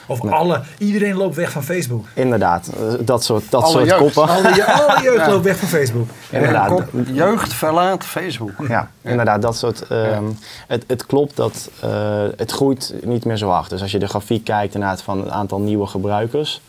Of 0.09 0.23
Nee. 0.23 0.33
alle, 0.33 0.61
iedereen 0.77 1.15
loopt 1.15 1.35
weg 1.35 1.51
van 1.51 1.63
Facebook. 1.63 2.05
inderdaad, 2.13 2.67
eh, 2.77 2.93
dat 2.99 3.23
soort, 3.23 3.43
dat 3.49 3.63
Alle 3.63 3.71
soort 3.71 3.85
jeugd. 3.85 3.97
koppen. 3.99 4.27
Alle, 4.35 4.55
je- 4.55 4.65
alle 4.81 5.01
jeugd 5.03 5.25
Ja. 5.25 5.29
loopt 5.29 5.43
weg 5.43 5.57
van 5.57 5.67
Facebook. 5.67 6.07
Inderdaad. 6.29 6.67
Kop, 6.69 6.83
jeugd 7.13 7.53
verlaat 7.53 8.05
Facebook. 8.05 8.51
Ja, 8.67 8.91
inderdaad, 9.01 9.41
dat 9.41 9.57
soort. 9.57 9.87
ehm, 9.87 10.23
het, 10.67 10.83
het 10.87 11.05
klopt 11.05 11.35
dat 11.35 11.69
eh, 11.81 12.23
het 12.37 12.51
groeit 12.51 12.93
niet 13.03 13.25
meer 13.25 13.37
zo 13.37 13.49
hard. 13.49 13.69
Dus 13.69 13.81
als 13.81 13.91
je 13.91 13.99
de 13.99 14.07
grafiek 14.07 14.43
kijkt 14.43 14.73
inderdaad 14.73 15.01
van 15.01 15.19
het 15.19 15.29
aantal 15.29 15.59
nieuwe 15.59 15.85
gebruikers, 15.87 16.61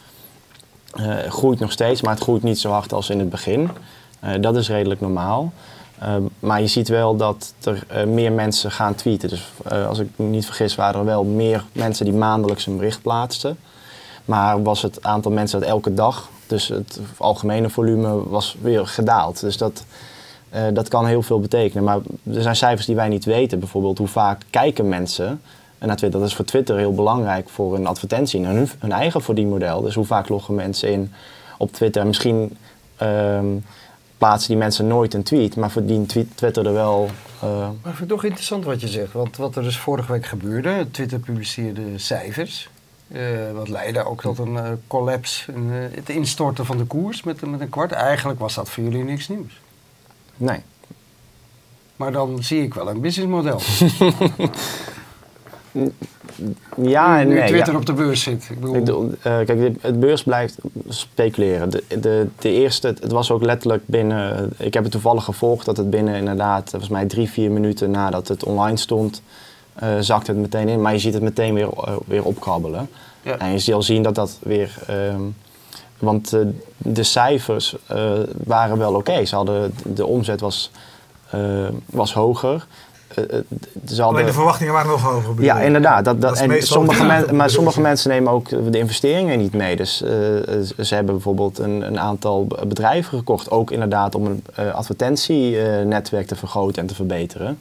eh 0.94 1.16
groeit 1.28 1.58
nog 1.58 1.72
steeds, 1.72 2.02
maar 2.02 2.14
het 2.14 2.22
groeit 2.22 2.42
niet 2.42 2.58
zo 2.58 2.70
hard 2.70 2.92
als 2.92 3.10
in 3.10 3.18
het 3.18 3.30
begin. 3.30 3.70
Eh, 4.20 4.30
dat 4.40 4.56
is 4.56 4.68
redelijk 4.68 5.00
normaal. 5.00 5.52
Ehm, 6.00 6.22
maar 6.38 6.60
je 6.60 6.66
ziet 6.66 6.88
wel 6.88 7.16
dat 7.16 7.54
er 7.64 7.84
eh, 7.88 8.04
meer 8.04 8.32
mensen 8.32 8.70
gaan 8.70 8.94
tweeten. 8.94 9.28
Dus 9.28 9.52
eh, 9.64 9.88
als 9.88 9.98
ik 9.98 10.08
me 10.16 10.26
niet 10.26 10.44
vergis, 10.44 10.74
waren 10.74 11.00
er 11.00 11.06
wel 11.06 11.24
meer 11.24 11.64
mensen 11.72 12.04
die 12.04 12.14
maandelijks 12.14 12.66
een 12.66 12.76
bericht 12.76 13.02
plaatsten. 13.02 13.58
Maar 14.24 14.62
was 14.62 14.82
het 14.82 15.02
aantal 15.02 15.32
mensen 15.32 15.60
dat 15.60 15.68
elke 15.68 15.94
dag, 15.94 16.28
dus 16.46 16.68
het 16.68 17.00
algemene 17.16 17.70
volume, 17.70 18.28
was 18.28 18.56
weer 18.60 18.86
gedaald. 18.86 19.40
Dus 19.40 19.56
dat, 19.56 19.84
eh, 20.48 20.62
dat 20.72 20.88
kan 20.88 21.06
heel 21.06 21.22
veel 21.22 21.40
betekenen. 21.40 21.84
Maar 21.84 21.98
er 22.34 22.42
zijn 22.42 22.56
cijfers 22.56 22.86
die 22.86 22.96
wij 22.96 23.08
niet 23.08 23.24
weten. 23.24 23.58
Bijvoorbeeld 23.58 23.98
hoe 23.98 24.08
vaak 24.08 24.42
kijken 24.50 24.88
mensen 24.88 25.40
naar 25.78 25.96
Twitter. 25.96 26.20
Dat 26.20 26.28
is 26.28 26.34
voor 26.34 26.44
Twitter 26.44 26.76
heel 26.76 26.94
belangrijk 26.94 27.48
voor 27.48 27.74
een 27.74 27.86
advertentie 27.86 28.44
en 28.44 28.54
hun, 28.54 28.68
hun 28.78 28.92
eigen 28.92 29.22
verdienmodel. 29.22 29.80
Dus 29.80 29.94
hoe 29.94 30.04
vaak 30.04 30.28
loggen 30.28 30.54
mensen 30.54 30.92
in 30.92 31.12
op 31.58 31.72
Twitter. 31.72 32.06
Misschien 32.06 32.56
ehm, 32.96 33.46
plaatsen 34.20 34.48
die 34.50 34.58
mensen 34.58 34.86
nooit 34.86 35.14
een 35.14 35.22
tweet, 35.22 35.56
maar 35.56 35.70
verdient 35.70 36.08
tweet- 36.08 36.36
Twitter 36.36 36.66
er 36.66 36.72
wel... 36.72 37.08
eh, 37.42 37.48
Maar 37.58 37.68
ik 37.70 37.76
vind 37.82 37.98
het 37.98 38.08
toch 38.08 38.24
interessant 38.24 38.64
wat 38.64 38.80
je 38.80 38.88
zegt. 38.88 39.12
Want 39.12 39.36
wat 39.36 39.56
er 39.56 39.62
dus 39.62 39.78
vorige 39.78 40.12
week 40.12 40.26
gebeurde, 40.26 40.86
Twitter 40.90 41.18
publiceerde 41.18 41.82
cijfers. 41.98 42.68
eh, 43.08 43.20
wat 43.52 43.68
leidde 43.68 44.04
ook 44.04 44.20
tot 44.20 44.38
een 44.38 44.56
eh, 44.56 44.70
collapse, 44.86 45.52
een, 45.52 45.68
het 45.70 46.08
instorten 46.08 46.66
van 46.66 46.76
de 46.76 46.84
koers 46.84 47.22
met, 47.22 47.46
met 47.46 47.60
een 47.60 47.68
kwart. 47.68 47.92
Eigenlijk 47.92 48.38
was 48.40 48.54
dat 48.54 48.70
voor 48.70 48.84
jullie 48.84 49.04
niks 49.04 49.28
nieuws. 49.28 49.60
nee. 50.36 50.60
Maar 51.96 52.12
dan 52.12 52.42
zie 52.42 52.62
ik 52.62 52.74
wel 52.74 52.88
een 52.90 53.00
businessmodel. 53.00 53.60
Ja 56.82 57.20
en 57.20 57.28
nu. 57.28 57.46
Twitter 57.46 57.72
ja. 57.72 57.78
op 57.78 57.86
de 57.86 57.92
beurs 57.92 58.22
zit. 58.22 58.48
Ik 58.50 58.60
bedoel, 58.60 58.74
Ik 58.74 58.84
bedoel, 58.84 59.10
eh, 59.22 59.38
kijk, 59.44 59.76
het 59.80 60.00
beurs 60.00 60.22
blijft 60.22 60.56
speculeren. 60.88 61.70
De, 61.70 61.84
de, 62.00 62.26
de 62.38 62.52
eerste, 62.52 62.86
het 62.86 63.12
was 63.12 63.30
ook 63.30 63.42
letterlijk 63.42 63.82
binnen, 63.86 64.52
ik 64.56 64.74
heb 64.74 64.82
het 64.82 64.92
toevallig 64.92 65.24
gevolgd 65.24 65.64
dat 65.64 65.76
het 65.76 65.90
binnen 65.90 66.14
inderdaad, 66.14 66.70
volgens 66.70 66.90
mij 66.90 67.06
drie, 67.06 67.30
vier 67.30 67.50
minuten 67.50 67.90
nadat 67.90 68.28
het 68.28 68.44
online 68.44 68.76
stond, 68.76 69.22
eh 69.74 69.88
zakt 70.00 70.26
het 70.26 70.36
meteen 70.36 70.68
in. 70.68 70.80
Maar 70.80 70.92
je 70.92 70.98
ziet 70.98 71.14
het 71.14 71.22
meteen 71.22 71.54
weer, 71.54 71.68
eh, 71.68 71.96
weer 72.06 72.24
opkrabbelen. 72.24 72.88
Ja. 73.22 73.38
En 73.38 73.52
je 73.52 73.58
zal 73.58 73.82
zien 73.82 74.02
dat 74.02 74.14
dat 74.14 74.38
weer, 74.42 74.74
ehm, 74.86 75.22
want 75.98 76.32
eh, 76.32 76.40
de 76.76 77.02
cijfers 77.02 77.76
eh, 77.86 78.12
waren 78.44 78.78
wel 78.78 78.94
oké. 78.94 79.24
Ze 79.24 79.34
hadden, 79.34 79.74
de 79.82 80.06
omzet 80.06 80.40
was, 80.40 80.70
eh, 81.30 81.68
was 81.86 82.12
hoger. 82.12 82.66
Eh, 83.14 83.24
eh, 83.24 83.30
ze 83.86 84.02
hadden- 84.02 84.06
Alleen 84.06 84.24
de 84.26 84.32
verwachtingen 84.32 84.72
waren 84.72 84.90
nog 84.90 85.02
hoger. 85.02 85.28
bedoel 85.28 85.44
ja, 85.44 85.60
inderdaad. 85.60 86.04
Dat, 86.04 86.20
dat, 86.20 86.38
en 86.38 86.62
sommige, 86.62 87.04
men- 87.04 87.34
maar 87.36 87.50
sommige 87.50 87.80
mensen 87.80 88.10
nemen 88.10 88.32
ook 88.32 88.48
de 88.72 88.78
investeringen 88.78 89.38
niet 89.38 89.52
mee. 89.52 89.76
Dus 89.76 90.02
eh, 90.02 90.10
ze 90.78 90.94
hebben 90.94 91.14
bijvoorbeeld 91.14 91.58
een, 91.58 91.86
een 91.86 92.00
aantal 92.00 92.46
bedrijven 92.66 93.18
gekocht. 93.18 93.50
Ook 93.50 93.70
inderdaad 93.70 94.14
om 94.14 94.26
een 94.26 94.44
eh, 94.54 94.74
advertentienetwerk 94.74 96.26
te 96.26 96.36
vergroten 96.36 96.82
en 96.82 96.88
te 96.88 96.94
verbeteren. 96.94 97.58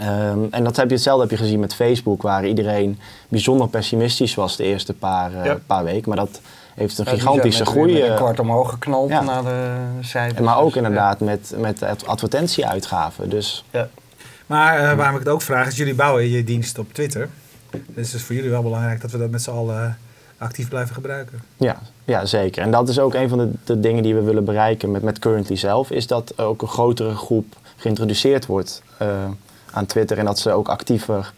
Ehm, 0.00 0.38
en 0.50 0.64
dat 0.64 0.76
heb 0.76 0.88
je, 0.88 0.94
hetzelfde 0.94 1.22
heb 1.22 1.30
je 1.30 1.36
gezien 1.44 1.60
met 1.60 1.74
Facebook, 1.74 2.22
waar 2.22 2.46
iedereen 2.46 2.98
bijzonder 3.28 3.68
pessimistisch 3.68 4.34
was 4.34 4.56
de 4.56 4.64
eerste 4.64 4.92
paar, 4.94 5.30
Ja. 5.44 5.58
paar 5.66 5.84
weken. 5.84 6.08
Maar 6.08 6.18
dat 6.18 6.40
heeft 6.74 6.98
een 6.98 7.04
Ja, 7.04 7.10
gigantische 7.10 7.62
met- 7.62 7.72
groei. 7.72 7.92
met 7.92 8.02
een 8.10 8.14
kwart 8.16 8.40
omhoog 8.40 8.70
geknald 8.70 9.08
Ja. 9.08 9.22
naar 9.22 9.42
de 9.42 9.70
cijfers. 10.00 10.38
en 10.38 10.44
maar 10.44 10.58
ook 10.58 10.66
Dus, 10.66 10.76
inderdaad 10.76 11.20
met, 11.20 11.54
met 11.58 11.82
ad- 11.82 12.06
advertentieuitgaven. 12.06 13.28
Dus 13.30 13.64
Ja. 13.70 13.88
Maar 14.46 14.78
eh, 14.78 14.96
waarom 14.96 15.14
ik 15.14 15.24
het 15.24 15.32
ook 15.32 15.42
vraag 15.42 15.66
is, 15.66 15.76
jullie 15.76 15.94
bouwen 15.94 16.28
je 16.28 16.44
dienst 16.44 16.78
op 16.78 16.92
Twitter. 16.92 17.28
Dus 17.70 18.06
het 18.06 18.14
is 18.14 18.22
voor 18.22 18.34
jullie 18.34 18.50
wel 18.50 18.62
belangrijk 18.62 19.00
dat 19.00 19.10
we 19.10 19.18
dat 19.18 19.30
met 19.30 19.42
z'n 19.42 19.50
allen 19.50 19.98
actief 20.38 20.68
blijven 20.68 20.94
gebruiken. 20.94 21.42
Ja, 21.56 21.78
ja, 22.04 22.24
zeker. 22.26 22.62
En 22.62 22.70
dat 22.70 22.88
is 22.88 22.98
ook 22.98 23.14
een 23.14 23.28
van 23.28 23.58
de, 23.64 23.80
dingen 23.80 24.02
die 24.02 24.14
we 24.14 24.22
willen 24.22 24.44
bereiken 24.44 24.90
met, 24.90 25.02
met 25.02 25.18
Currently 25.18 25.56
zelf, 25.56 25.90
is 25.90 26.06
dat 26.06 26.38
ook 26.38 26.62
een 26.62 26.68
grotere 26.68 27.14
groep 27.14 27.56
geïntroduceerd 27.76 28.46
wordt 28.46 28.82
eh, 28.98 29.08
aan 29.70 29.86
Twitter 29.86 30.18
en 30.18 30.24
dat 30.24 30.38
ze 30.38 30.50
ook 30.50 30.68
actiever 30.68 31.32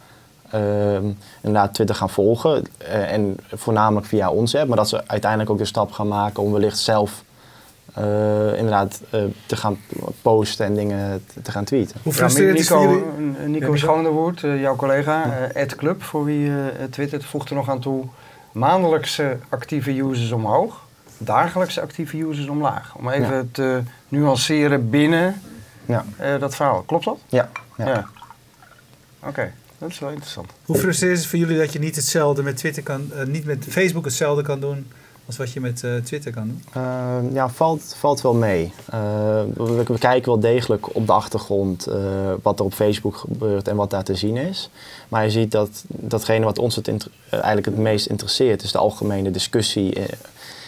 ehm, 0.49 1.05
inderdaad 1.41 1.73
Twitter 1.73 1.95
gaan 1.95 2.09
volgen. 2.09 2.65
Eh, 2.77 3.11
en 3.11 3.37
voornamelijk 3.53 4.07
via 4.07 4.31
ons 4.31 4.55
app, 4.55 4.67
maar 4.67 4.77
dat 4.77 4.89
ze 4.89 5.07
uiteindelijk 5.07 5.51
ook 5.51 5.57
de 5.57 5.65
stap 5.65 5.91
gaan 5.91 6.07
maken 6.07 6.43
om 6.43 6.51
wellicht 6.51 6.79
zelf 6.79 7.23
eh, 7.93 8.57
inderdaad 8.57 9.01
eh, 9.09 9.23
te 9.45 9.55
gaan 9.55 9.77
posten 10.21 10.65
en 10.65 10.73
dingen 10.75 11.23
te, 11.33 11.41
te 11.41 11.51
gaan 11.51 11.63
tweeten. 11.63 11.95
Hoe 12.03 12.13
Ja, 12.13 12.17
frustrerend 12.19 12.59
is 12.59 12.69
het 12.69 12.77
voor 12.77 12.87
Nico, 12.87 13.05
jullie? 13.15 13.37
eh, 13.37 13.45
Nico 13.45 13.65
Ja, 13.65 13.71
Nico. 13.71 13.75
Schonewoord, 13.75 14.39
jouw 14.39 14.75
collega, 14.75 15.23
eh 15.51 15.61
Ed 15.61 15.75
Club, 15.75 16.03
voor 16.03 16.25
wie 16.25 16.49
eh 16.51 16.83
twittert, 16.89 17.25
voegt 17.25 17.49
er 17.49 17.55
nog 17.55 17.69
aan 17.69 17.79
toe. 17.79 18.05
Maandelijkse 18.51 19.37
actieve 19.49 19.97
users 20.01 20.31
omhoog, 20.31 20.85
dagelijkse 21.17 21.81
actieve 21.81 22.17
users 22.17 22.47
omlaag. 22.47 22.95
Om 22.95 23.09
even 23.09 23.35
Ja. 23.35 23.43
te 23.51 23.81
nuanceren 24.07 24.89
binnen 24.89 25.41
Ja, 25.85 26.05
eh, 26.17 26.39
dat 26.39 26.55
verhaal. 26.55 26.81
Klopt 26.81 27.05
dat? 27.05 27.17
ja, 27.27 27.49
ja. 27.77 28.05
Oké, 29.25 29.51
dat 29.77 29.89
is 29.89 29.99
wel 29.99 30.09
interessant. 30.09 30.51
Hoe 30.65 30.75
frustrerend 30.77 31.17
is 31.17 31.23
het 31.23 31.31
voor 31.31 31.39
jullie 31.39 31.57
dat 31.57 31.73
je 31.73 31.79
niet 31.79 31.95
hetzelfde 31.95 32.43
met 32.43 32.57
Twitter 32.57 32.83
kan, 32.83 33.11
niet 33.27 33.45
met 33.45 33.65
Facebook 33.69 34.05
hetzelfde 34.05 34.43
kan 34.43 34.59
doen 34.59 34.91
als 35.29 35.37
wat 35.37 35.51
je 35.51 35.61
met 35.61 35.83
eh, 35.83 35.95
Twitter 35.95 36.31
kan 36.31 36.47
doen? 36.47 36.63
Uh, 36.77 37.33
ja, 37.33 37.49
valt, 37.49 37.95
valt 37.97 38.21
wel 38.21 38.33
mee. 38.33 38.73
Uh, 38.93 39.41
we, 39.55 39.83
we 39.83 39.97
kijken 39.97 40.31
wel 40.31 40.39
degelijk 40.39 40.95
op 40.95 41.07
de 41.07 41.13
achtergrond 41.13 41.87
uh, 41.87 41.95
wat 42.41 42.59
er 42.59 42.65
op 42.65 42.73
Facebook 42.73 43.15
gebeurt 43.15 43.67
en 43.67 43.75
wat 43.75 43.89
daar 43.89 44.03
te 44.03 44.15
zien 44.15 44.37
is. 44.37 44.69
Maar 45.09 45.23
je 45.23 45.29
ziet 45.29 45.51
dat 45.51 45.83
datgene 45.87 46.45
wat 46.45 46.59
ons 46.59 46.75
het 46.75 47.09
eigenlijk 47.29 47.65
het 47.65 47.77
meest 47.77 48.05
interesseert, 48.05 48.63
is 48.63 48.71
de 48.71 48.77
algemene 48.77 49.31
discussie, 49.31 49.97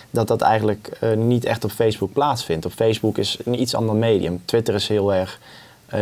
dat 0.10 0.28
dat 0.28 0.42
eigenlijk 0.42 1.00
niet 1.16 1.46
echt 1.46 1.64
op 1.64 1.72
Facebook 1.72 2.14
plaatsvindt. 2.14 2.66
Op 2.66 2.72
Facebook 2.72 3.18
is 3.18 3.38
een 3.46 3.62
iets 3.62 3.76
ander 3.76 3.96
medium. 3.96 4.42
Twitter 4.46 4.74
is 4.74 4.88
heel 4.88 5.14
erg 5.14 5.40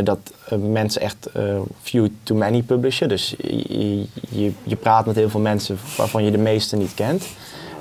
dat 0.03 0.19
mensen 0.59 1.01
echt 1.01 1.29
few 1.81 2.07
to 2.23 2.35
many 2.35 2.61
publishen. 2.61 3.09
Dus 3.09 3.35
je, 3.37 4.05
je, 4.29 4.51
je 4.63 4.75
praat 4.75 5.05
met 5.05 5.15
heel 5.15 5.29
veel 5.29 5.39
mensen 5.39 5.77
waarvan 5.97 6.23
je 6.23 6.31
de 6.31 6.37
meeste 6.37 6.75
niet 6.75 6.93
kent. 6.93 7.23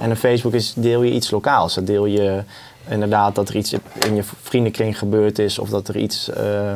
En 0.01 0.11
op 0.11 0.17
Facebook 0.17 0.53
is, 0.53 0.73
deel 0.77 1.03
je 1.03 1.13
iets 1.13 1.31
lokaals. 1.31 1.75
Dan 1.75 1.85
deel 1.85 2.07
je 2.07 2.43
inderdaad 2.89 3.35
dat 3.35 3.49
er 3.49 3.57
iets 3.57 3.73
in 4.07 4.15
je 4.15 4.23
vriendenkring 4.43 4.99
gebeurd 4.99 5.39
is 5.39 5.59
of 5.59 5.69
dat 5.69 5.89
er 5.89 5.97
iets 5.97 6.31
uh, 6.39 6.75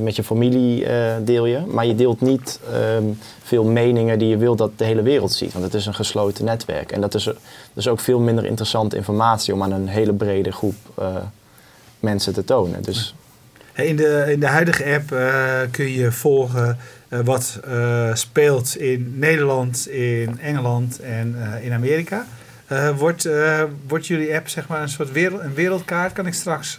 met 0.00 0.16
je 0.16 0.24
familie 0.24 0.86
uh, 0.86 1.14
deel 1.22 1.46
je. 1.46 1.60
Maar 1.66 1.86
je 1.86 1.94
deelt 1.94 2.20
niet 2.20 2.60
um, 2.96 3.18
veel 3.42 3.64
meningen 3.64 4.18
die 4.18 4.28
je 4.28 4.36
wilt 4.36 4.58
dat 4.58 4.70
de 4.76 4.84
hele 4.84 5.02
wereld 5.02 5.32
ziet. 5.32 5.52
Want 5.52 5.64
het 5.64 5.74
is 5.74 5.86
een 5.86 5.94
gesloten 5.94 6.44
netwerk. 6.44 6.92
En 6.92 7.00
dat 7.00 7.14
is 7.14 7.30
dus 7.72 7.88
ook 7.88 8.00
veel 8.00 8.20
minder 8.20 8.44
interessante 8.44 8.96
informatie 8.96 9.54
om 9.54 9.62
aan 9.62 9.72
een 9.72 9.88
hele 9.88 10.12
brede 10.12 10.52
groep 10.52 10.74
uh, 10.98 11.16
mensen 12.00 12.32
te 12.32 12.44
tonen. 12.44 12.82
Dus, 12.82 13.14
in, 13.74 13.96
de, 13.96 14.24
in 14.28 14.40
de 14.40 14.46
huidige 14.46 14.84
app 14.94 15.08
kun 15.70 15.92
je 15.92 16.12
volgen 16.12 16.78
wat 17.24 17.60
uh, 17.68 18.14
speelt 18.14 18.76
in 18.76 19.18
Nederland, 19.18 19.88
in 19.88 20.40
Engeland 20.40 21.00
en 21.00 21.36
in 21.62 21.72
Amerika. 21.72 22.26
wordt, 22.96 23.28
wordt 23.86 24.06
jullie 24.06 24.34
app 24.34 24.48
zeg 24.48 24.68
maar 24.68 24.82
een 24.82 24.88
soort 24.88 25.12
wereld, 25.12 25.40
een 25.40 25.54
wereldkaart? 25.54 26.12
Kan 26.12 26.26
ik 26.26 26.34
straks 26.34 26.76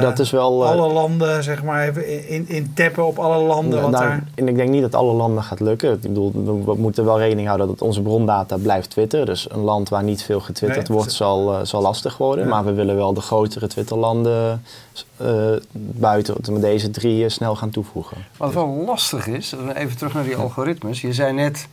dat 0.00 0.18
is 0.18 0.30
wel, 0.30 0.66
alle 0.66 0.92
landen 0.92 1.42
zeg 1.42 1.62
maar 1.62 1.88
even 1.88 2.28
in, 2.28 2.48
in 2.48 2.72
tappen 2.74 3.06
op 3.06 3.18
alle 3.18 3.44
landen? 3.44 3.78
Nou, 3.80 3.90
wat 3.90 4.00
daar... 4.00 4.24
En 4.34 4.48
ik 4.48 4.56
denk 4.56 4.70
niet 4.70 4.82
dat 4.82 4.94
alle 4.94 5.12
landen 5.12 5.42
gaat 5.42 5.60
lukken. 5.60 5.92
Ik 5.92 6.00
bedoel, 6.00 6.32
we 6.64 6.74
moeten 6.74 7.04
wel 7.04 7.18
rekening 7.18 7.46
houden 7.46 7.66
dat 7.66 7.82
onze 7.82 8.02
brondata 8.02 8.56
blijft 8.56 8.90
Twitter. 8.90 9.26
Dus 9.26 9.50
een 9.50 9.60
land 9.60 9.88
waar 9.88 10.02
niet 10.02 10.22
veel 10.22 10.40
getwitterd 10.40 10.88
nee, 10.88 10.96
wordt 10.96 11.12
zal, 11.12 11.52
uh, 11.52 11.58
zal 11.62 11.82
lastig 11.82 12.16
worden. 12.16 12.44
Ja. 12.44 12.50
Maar 12.50 12.64
we 12.64 12.72
willen 12.72 12.96
wel 12.96 13.14
de 13.14 13.20
grotere 13.20 13.66
Twitterlanden 13.66 14.62
uh, 15.22 15.56
buiten 15.72 16.60
deze 16.60 16.90
drie 16.90 17.24
uh, 17.24 17.28
snel 17.28 17.56
gaan 17.56 17.70
toevoegen. 17.70 18.16
Wat 18.36 18.54
wel 18.54 18.82
lastig 18.86 19.26
is, 19.26 19.54
even 19.74 19.96
terug 19.96 20.14
naar 20.14 20.24
die 20.24 20.36
algoritmes. 20.36 21.00
Je 21.00 21.12
zei 21.12 21.32
net, 21.32 21.68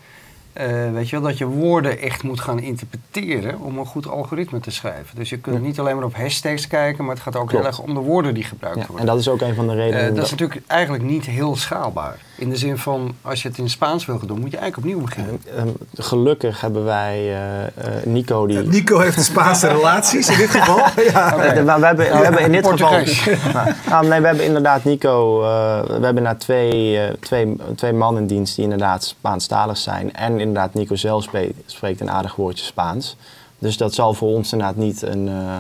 uh, 0.62 0.92
weet 0.92 1.10
je 1.10 1.20
wel, 1.20 1.30
dat 1.30 1.38
je 1.38 1.46
woorden 1.46 2.00
echt 2.00 2.24
moet 2.24 2.40
gaan 2.40 2.60
interpreteren 2.60 3.60
om 3.60 3.78
een 3.78 3.86
goed 3.86 4.08
algoritme 4.08 4.60
te 4.60 4.72
schrijven. 4.72 5.16
Dus 5.16 5.30
je 5.30 5.38
kunt 5.38 5.56
ja. 5.56 5.62
niet 5.62 5.80
alleen 5.80 5.96
maar 5.96 6.06
op 6.06 6.16
hashtags 6.16 6.68
kijken, 6.68 7.06
maar 7.06 7.14
het 7.14 7.24
gaat 7.24 7.36
ook 7.36 7.48
Klopt. 7.48 7.64
heel 7.64 7.74
erg 7.74 7.82
om 7.82 7.94
de 7.94 8.00
woorden 8.00 8.34
die 8.34 8.44
gebruikt 8.44 8.80
ja, 8.80 8.86
worden. 8.88 9.08
En 9.08 9.12
dat 9.14 9.20
is 9.20 9.28
ook 9.30 9.42
een 9.42 9.56
van 9.56 9.68
de 9.68 9.76
redenen. 9.76 10.10
Uh, 10.10 10.16
dat 10.16 10.26
is 10.26 10.32
natuurlijk 10.32 10.62
eigenlijk 10.68 11.04
niet 11.04 11.26
heel 11.26 11.56
schaalbaar. 11.56 12.18
In 12.38 12.50
de 12.50 12.56
zin 12.56 12.78
van, 12.78 13.16
als 13.22 13.42
je 13.42 13.48
het 13.48 13.58
in 13.58 13.70
Spaans 13.70 14.06
wil 14.06 14.20
doen, 14.26 14.40
moet 14.40 14.52
je 14.52 14.58
eigenlijk 14.58 14.88
opnieuw 14.88 15.06
beginnen. 15.06 15.42
Uh, 15.56 15.62
gelukkig 15.94 16.62
hebben 16.62 16.84
wij 16.84 17.36
Nico 18.06 18.48
die... 18.48 18.58
Nico 18.58 19.00
heeft 19.00 19.24
Spaanse 19.24 19.68
relaties 19.68 20.30
in 20.30 20.38
dit 20.38 20.50
geval. 20.50 20.78
ja. 21.12 21.34
Okay. 21.36 21.64
Maar 21.64 21.80
we 21.80 21.86
hebben, 21.86 22.06
we 22.06 22.24
hebben 22.24 22.42
in 22.42 22.52
dit 22.52 22.68
geval... 22.68 22.92
nou, 23.90 24.08
nee, 24.10 24.20
we 24.20 24.28
hebben 24.28 24.46
inderdaad 24.46 24.84
Nico... 24.84 25.40
we 25.40 26.00
hebben 26.02 26.24
na 26.24 26.36
twee, 26.36 27.00
twee, 27.20 27.56
twee 27.76 27.94
mannen 27.94 28.22
in 28.22 28.28
dienst 28.28 28.56
die 28.56 28.64
inderdaad 28.64 29.04
Spaanstalig 29.04 29.78
zijn. 29.78 30.14
En 30.14 30.40
inderdaad 30.48 30.74
Nico 30.74 30.96
zelf 30.96 31.24
spreekt, 31.24 31.56
spreekt 31.66 32.02
een 32.02 32.12
aardig 32.12 32.36
woordje 32.36 32.66
Spaans. 32.66 33.16
Dus 33.60 33.78
dat 33.78 33.94
zal 33.94 34.14
voor 34.14 34.34
ons 34.34 34.52
inderdaad 34.52 34.76
niet 34.76 35.02
een, 35.02 35.28
uh, 35.28 35.60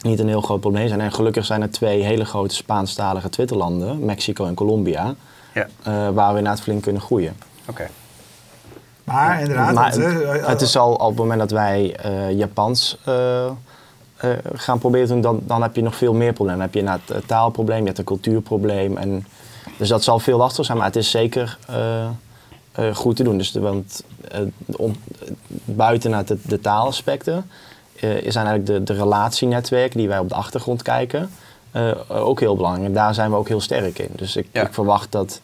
niet 0.00 0.18
een 0.18 0.28
heel 0.28 0.40
groot 0.40 0.60
probleem 0.60 0.88
zijn. 0.88 1.00
En 1.00 1.12
gelukkig 1.12 1.44
zijn 1.44 1.62
er 1.62 1.70
twee 1.70 2.02
hele 2.02 2.24
grote 2.24 2.54
Spaanstalige 2.54 3.28
Twitterlanden, 3.28 4.04
Mexico 4.04 4.46
en 4.46 4.54
Colombia, 4.54 5.14
ja. 5.54 5.66
uh, 5.66 6.08
waar 6.14 6.32
we 6.32 6.38
inderdaad 6.38 6.60
flink 6.60 6.82
kunnen 6.82 7.02
groeien. 7.02 7.36
Oké. 7.60 7.70
Okay. 7.70 7.88
Maar 9.04 9.40
inderdaad, 9.40 9.74
maar, 9.74 9.90
het, 9.90 9.98
uh, 9.98 10.46
het 10.46 10.60
is 10.60 10.76
al 10.76 10.92
op 10.92 11.08
het 11.08 11.16
moment 11.16 11.38
dat 11.38 11.50
wij 11.50 11.96
Japans 12.34 12.98
gaan 14.54 14.78
proberen 14.78 15.06
te 15.06 15.12
doen, 15.12 15.22
dan, 15.22 15.40
dan 15.46 15.62
heb 15.62 15.76
je 15.76 15.82
nog 15.82 15.96
veel 15.96 16.14
meer 16.14 16.32
problemen. 16.32 16.68
Dan 16.70 16.70
heb 16.72 17.00
je 17.08 17.14
een 17.14 17.26
taalprobleem, 17.26 17.80
je 17.80 17.86
hebt 17.86 17.98
een 17.98 18.04
cultuurprobleem. 18.04 18.96
En, 18.96 19.26
dus 19.78 19.88
dat 19.88 20.02
zal 20.04 20.18
veel 20.18 20.38
lastiger 20.38 20.64
zijn, 20.64 20.78
maar 20.78 20.86
het 20.86 20.96
is 20.96 21.10
zeker 21.10 21.58
uh, 22.78 22.94
goed 22.94 23.16
te 23.16 23.22
doen. 23.22 23.38
Dus 23.38 23.52
de, 23.52 23.60
want 23.60 24.02
uh, 24.34 24.40
on, 24.76 24.96
buiten 25.64 26.10
naar 26.10 26.24
de, 26.24 26.38
de 26.42 26.60
taalaspecten 26.60 27.50
uh, 27.94 28.00
zijn 28.10 28.46
eigenlijk 28.46 28.66
de, 28.66 28.82
de 28.82 28.92
relatienetwerken 28.92 29.98
die 29.98 30.08
wij 30.08 30.18
op 30.18 30.28
de 30.28 30.34
achtergrond 30.34 30.82
kijken 30.82 31.30
ook 32.08 32.40
heel 32.40 32.56
belangrijk. 32.56 32.86
En 32.86 32.92
daar 32.92 33.14
zijn 33.14 33.30
we 33.30 33.36
ook 33.36 33.48
heel 33.48 33.60
sterk 33.60 33.98
in. 33.98 34.08
Dus 34.16 34.36
ik, 34.36 34.46
ja. 34.52 34.62
ik 34.62 34.74
verwacht 34.74 35.12
dat, 35.12 35.40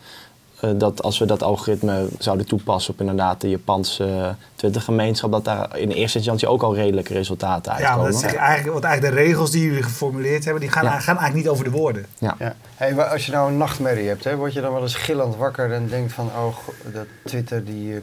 dat 0.77 1.03
als 1.03 1.19
we 1.19 1.27
dat 1.27 1.43
algoritme 1.43 2.07
zouden 2.19 2.47
toepassen 2.47 2.93
op 2.93 3.01
inderdaad 3.01 3.41
de 3.41 3.49
Japanse 3.51 4.35
Twittergemeenschap, 4.55 5.33
dat 5.33 5.45
daar 5.45 5.79
in 5.79 5.91
eerste 5.91 6.19
instantie 6.19 6.49
ook 6.49 6.63
al 6.63 6.75
redelijke 6.75 7.13
resultaten 7.13 7.73
uitkomen. 7.73 8.05
Ja, 8.05 8.11
dat 8.11 8.15
is 8.15 8.37
eigenlijk, 8.37 8.73
want 8.73 8.85
eigenlijk 8.85 9.17
de 9.17 9.23
regels 9.23 9.51
die 9.51 9.65
jullie 9.65 9.83
geformuleerd 9.83 10.45
hebben, 10.45 10.63
die 10.63 10.71
gaan, 10.71 10.85
ja. 10.85 10.91
gaan 10.91 11.19
eigenlijk 11.19 11.35
niet 11.35 11.49
over 11.49 11.65
de 11.65 11.71
woorden. 11.71 12.07
Ja. 12.19 12.37
ja. 12.39 12.55
Hey, 12.75 13.05
als 13.05 13.27
je 13.27 13.33
nou 13.33 13.51
een 13.51 13.57
nachtmerrie 13.57 14.09
hebt, 14.09 14.25
hè, 14.25 14.37
word 14.37 14.53
je 14.53 14.61
dan 14.61 14.73
wel 14.73 14.83
eens 14.83 14.95
gillend 14.95 15.37
wakker 15.37 15.73
en 15.73 15.89
denkt 15.89 16.13
van, 16.13 16.27
oh, 16.27 16.57
dat 16.93 17.07
Twitter 17.25 17.65
die, 17.65 18.01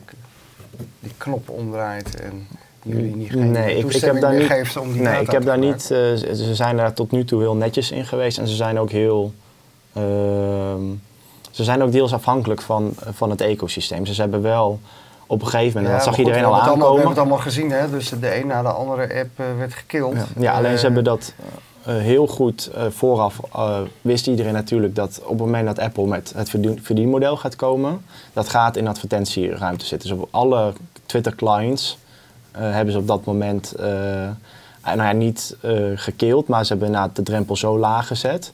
die 0.99 1.11
knop 1.17 1.49
omdraait 1.49 2.21
en 2.21 2.47
jullie 2.83 3.15
niet 3.15 3.31
geen 3.31 3.51
nee, 3.51 3.77
ik, 3.77 3.93
ik 3.93 4.01
heb 4.01 4.21
daar 4.21 4.33
niet, 4.33 4.47
geeft 4.47 4.77
om 4.77 4.91
die 4.91 5.01
Nee, 5.01 5.21
ik 5.21 5.31
heb 5.31 5.43
daar 5.43 5.57
niet, 5.57 5.81
uh, 5.81 5.87
ze 6.15 6.55
zijn 6.55 6.77
daar 6.77 6.93
tot 6.93 7.11
nu 7.11 7.25
toe 7.25 7.41
heel 7.41 7.55
netjes 7.55 7.91
in 7.91 8.05
geweest 8.05 8.37
en 8.37 8.47
ze 8.47 8.55
zijn 8.55 8.79
ook 8.79 8.89
heel... 8.89 9.33
Uh, 9.97 10.03
ze 11.51 11.63
zijn 11.63 11.83
ook 11.83 11.91
deels 11.91 12.13
afhankelijk 12.13 12.61
van, 12.61 12.93
van 13.11 13.29
het 13.29 13.41
ecosysteem. 13.41 14.03
Dus 14.03 14.15
ze 14.15 14.21
hebben 14.21 14.41
wel 14.41 14.79
op 15.27 15.41
een 15.41 15.47
gegeven 15.47 15.81
moment, 15.81 15.87
ja, 15.87 15.93
dat 15.93 16.03
zag 16.03 16.15
goed, 16.15 16.25
iedereen 16.25 16.45
al 16.45 16.53
aankomen. 16.53 16.71
Allemaal, 16.71 16.89
we 16.89 16.95
hebben 16.95 17.09
het 17.09 17.19
allemaal 17.19 17.45
gezien, 17.45 17.71
hè? 17.71 17.89
dus 17.89 18.09
de 18.09 18.39
een 18.39 18.47
na 18.47 18.61
de 18.61 18.67
andere 18.67 19.01
app 19.01 19.39
uh, 19.39 19.45
werd 19.57 19.73
gekild. 19.73 20.13
Ja, 20.13 20.25
ja 20.37 20.53
alleen 20.53 20.77
ze 20.77 20.85
hebben 20.85 21.03
dat 21.03 21.33
uh, 21.87 21.97
heel 21.97 22.27
goed 22.27 22.71
vooraf, 22.89 23.39
wist 24.01 24.27
iedereen 24.27 24.53
natuurlijk 24.53 24.95
dat 24.95 25.19
op 25.23 25.29
het 25.29 25.39
moment 25.39 25.65
dat 25.65 25.79
Apple 25.79 26.07
met 26.07 26.33
het 26.35 26.49
verdien, 26.49 26.79
verdienmodel 26.83 27.37
gaat 27.37 27.55
komen, 27.55 28.05
dat 28.33 28.49
gaat 28.49 28.75
in 28.75 28.87
advertentieruimte 28.87 29.85
zitten. 29.85 30.09
Dus 30.09 30.17
op 30.17 30.27
alle 30.31 30.73
Twitter 31.05 31.35
clients 31.35 31.97
hebben 32.51 32.93
ze 32.93 32.99
op 32.99 33.07
dat 33.07 33.25
moment 33.25 33.73
nou 34.83 35.03
ja, 35.03 35.11
niet 35.11 35.55
gekild, 35.95 36.47
maar 36.47 36.63
ze 36.63 36.69
hebben 36.69 36.87
inderdaad 36.87 37.15
de 37.15 37.23
drempel 37.23 37.55
zo 37.55 37.77
laag 37.77 38.07
gezet. 38.07 38.53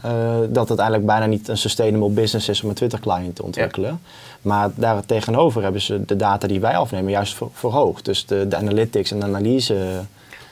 Eh, 0.00 0.10
dat 0.48 0.68
het 0.68 0.78
eigenlijk 0.78 1.08
bijna 1.08 1.26
niet 1.26 1.48
een 1.48 1.56
sustainable 1.56 2.08
business 2.08 2.48
is 2.48 2.62
om 2.62 2.68
een 2.68 2.74
Twitter-client 2.74 3.36
te 3.36 3.42
ontwikkelen. 3.42 4.00
Maar 4.42 4.70
daar 4.74 5.04
tegenover 5.06 5.62
hebben 5.62 5.80
ze 5.80 6.04
de 6.04 6.16
data 6.16 6.46
die 6.46 6.60
wij 6.60 6.76
afnemen 6.76 7.10
juist 7.10 7.34
ver- 7.34 7.48
verhoogd. 7.52 8.04
Dus 8.04 8.26
de, 8.26 8.48
de 8.48 8.56
analytics 8.56 9.10
en 9.10 9.18
de 9.20 9.24
analyse. 9.26 10.00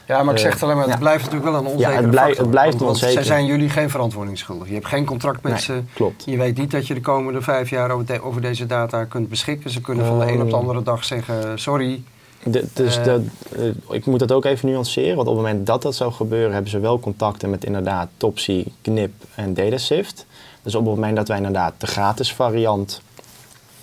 Ja, 0.07 0.23
maar 0.23 0.35
ik 0.35 0.41
zeg 0.41 0.53
het 0.53 0.63
alleen 0.63 0.75
maar, 0.77 0.85
het 0.85 0.93
Ja. 0.95 0.99
blijft 1.01 1.25
natuurlijk 1.25 1.51
wel 1.51 1.61
een 1.61 1.67
onzekere 1.67 1.97
het 2.01 2.11
blijft- 2.11 2.27
factor. 2.27 2.43
het 2.43 2.51
blijft 2.51 2.69
Want- 2.71 2.83
want 2.85 2.93
onzeker. 2.95 3.25
Zij 3.25 3.37
zijn 3.37 3.47
jullie 3.47 3.69
geen 3.69 3.91
verantwoording 3.91 4.39
schuldig. 4.39 4.69
Je 4.69 4.75
hebt 4.75 4.87
geen 4.87 5.05
contract 5.05 5.43
met 5.43 5.53
Nee, 5.53 5.61
ze. 5.61 5.81
klopt. 5.95 6.23
Je 6.27 6.37
weet 6.37 6.59
niet 6.59 6.71
dat 6.71 6.87
je 6.87 6.95
de 6.95 7.01
komende 7.01 7.43
vijf 7.43 7.71
jaar 7.71 7.91
over, 7.91 8.07
de- 8.07 8.23
over 8.23 8.41
deze 8.41 8.67
data 8.67 9.05
kunt 9.05 9.29
beschikken. 9.29 9.71
Ze 9.71 9.81
kunnen 9.81 10.07
van 10.07 10.19
de 10.19 10.25
een 10.27 10.33
op 10.41 10.41
de 10.41 10.47
Ehm. 10.47 10.55
andere 10.61 10.83
dag 10.83 11.05
zeggen, 11.05 11.59
sorry. 11.59 12.03
De, 12.45 12.65
dus 12.73 12.97
Eh. 12.99 13.05
dat, 13.05 13.21
eh, 13.57 13.65
ik 13.91 14.07
moet 14.07 14.19
dat 14.19 14.33
ook 14.33 14.45
even 14.45 14.69
nuanceren, 14.69 15.17
want 15.17 15.29
op 15.29 15.35
het 15.37 15.45
moment 15.45 15.67
dat 15.67 15.83
dat 15.83 15.95
zou 15.95 16.13
gebeuren, 16.13 16.53
hebben 16.53 16.71
ze 16.71 16.79
wel 16.79 17.01
contacten 17.01 17.51
met 17.51 17.65
inderdaad 17.65 18.09
Topsy, 18.17 18.65
Knip 18.83 19.13
en 19.35 19.55
Datasift. 19.55 20.27
Dus 20.63 20.75
op 20.75 20.85
het 20.87 20.95
moment 20.95 21.17
dat 21.17 21.29
wij 21.29 21.37
inderdaad 21.37 21.75
de 21.79 21.87
gratis 21.87 22.33
variant 22.33 23.01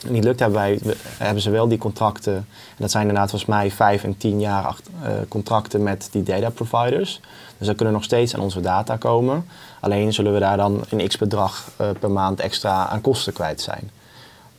niet 0.08 0.24
lukt, 0.24 0.40
hebben, 0.40 0.60
wij, 0.60 0.80
hebben 1.18 1.42
ze 1.42 1.50
wel 1.50 1.68
die 1.68 1.78
contracten. 1.78 2.34
En 2.36 2.46
dat 2.78 2.92
zijn 2.92 3.08
inderdaad 3.08 3.30
volgens 3.30 3.52
mij 3.52 3.72
vijf 3.72 4.04
en 4.04 4.18
tien 4.18 4.40
jaar 4.40 4.64
acht- 4.66 4.90
eh, 5.04 5.12
contracten 5.28 5.84
met 5.84 6.08
die 6.12 6.24
data 6.24 6.50
providers. 6.50 7.20
Dus 7.58 7.68
dan 7.68 7.76
kunnen 7.76 7.94
nog 7.94 8.04
steeds 8.04 8.36
aan 8.36 8.42
onze 8.42 8.60
data 8.62 8.98
komen. 8.98 9.46
Alleen 9.80 10.14
zullen 10.14 10.34
we 10.34 10.40
daar 10.40 10.58
dan 10.58 10.82
een 10.90 11.08
x 11.08 11.18
bedrag 11.18 11.70
per 12.00 12.12
maand 12.12 12.40
extra 12.40 12.88
aan 12.88 13.02
kosten 13.02 13.34
kwijt 13.34 13.62
zijn. 13.62 13.92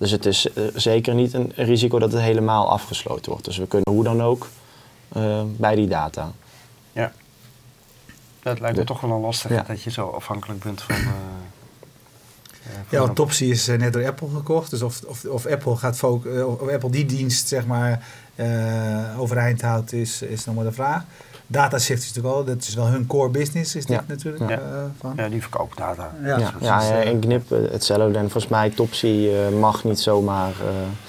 Dus 0.03 0.11
het 0.11 0.27
is 0.27 0.53
eh, 0.53 0.65
zeker 0.75 1.15
niet 1.15 1.33
een 1.33 1.53
risico 1.57 1.99
dat 1.99 2.13
het 2.13 2.21
helemaal 2.23 2.71
afgesloten 2.71 3.31
wordt. 3.31 3.45
Dus 3.45 3.57
we 3.57 3.67
kunnen 3.67 3.93
hoe 3.93 4.05
dan 4.05 4.23
ook 4.23 4.49
eh, 5.13 5.43
bij 5.57 5.75
die 5.75 5.89
data. 5.89 6.33
Ja. 6.93 7.13
Dat 8.43 8.61
lijkt 8.61 8.77
me 8.77 8.83
De- 8.83 8.89
toch 8.89 9.01
wel 9.01 9.11
een 9.11 9.21
lastig 9.21 9.51
Ja. 9.51 9.63
dat 9.63 9.83
je 9.83 9.91
zo 9.91 10.09
afhankelijk 10.09 10.63
bent 10.63 10.83
van... 10.83 10.95
van 10.97 11.13
Ja, 12.89 12.97
want 12.99 13.09
een- 13.09 13.15
Topsy 13.15 13.45
is 13.45 13.67
net 13.67 13.93
door 13.93 14.07
Apple 14.07 14.29
gekocht. 14.35 14.71
Dus 14.71 14.83
of, 14.83 15.03
of, 15.07 15.25
of 15.25 15.47
Apple 15.47 15.77
gaat 15.77 16.03
of 16.03 16.69
Apple 16.69 16.91
die 16.91 17.05
dienst 17.07 17.49
zeg 17.49 17.67
maar 17.67 18.07
eh, 18.35 19.21
overeind 19.21 19.63
houdt, 19.63 19.93
is, 19.93 20.23
is 20.23 20.45
nog 20.45 20.55
maar 20.55 20.65
de 20.65 20.73
vraag. 20.73 21.03
Datashift 21.53 22.03
is 22.03 22.09
natuurlijk 22.09 22.35
al, 22.35 22.45
dat 22.45 22.57
is 22.63 22.75
wel 22.75 22.87
hun 22.87 23.07
core 23.07 23.29
business, 23.29 23.75
is 23.77 23.87
dit 23.87 23.97
Ja. 23.97 24.05
natuurlijk. 24.07 24.49
Ja. 24.51 24.57
eh, 24.59 24.61
van. 25.01 25.13
Ja, 25.17 25.29
die 25.29 25.41
verkoopt 25.41 25.77
data. 25.79 26.11
Ja. 26.23 26.29
Ja, 26.39 26.53
dus 26.59 26.69
ja, 26.69 26.81
eh, 26.91 27.09
en 27.09 27.19
Knip 27.21 27.53
eh, 27.53 27.59
hetzelfde. 27.71 28.19
En 28.19 28.31
volgens 28.31 28.49
mij 28.49 28.71
Topsy 28.71 29.29
eh, 29.53 29.59
mag 29.59 29.85
niet 29.85 30.01
zomaar... 30.01 30.49
eh, 30.51 30.67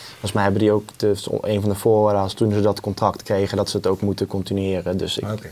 volgens 0.10 0.32
mij 0.32 0.44
hebben 0.44 0.62
die 0.62 0.72
ook 0.72 0.90
de, 0.98 1.14
een 1.42 1.62
van 1.62 1.70
de 1.70 1.76
voorwaarden 1.76 2.22
als 2.22 2.34
toen 2.34 2.52
ze 2.52 2.62
dat 2.62 2.80
contract 2.82 3.24
kregen... 3.24 3.58
dat 3.58 3.70
ze 3.70 3.78
het 3.78 3.88
ook 3.88 4.02
moeten 4.02 4.28
continueren. 4.28 4.98
Dus 4.98 5.18
ik, 5.18 5.32
Oké. 5.32 5.50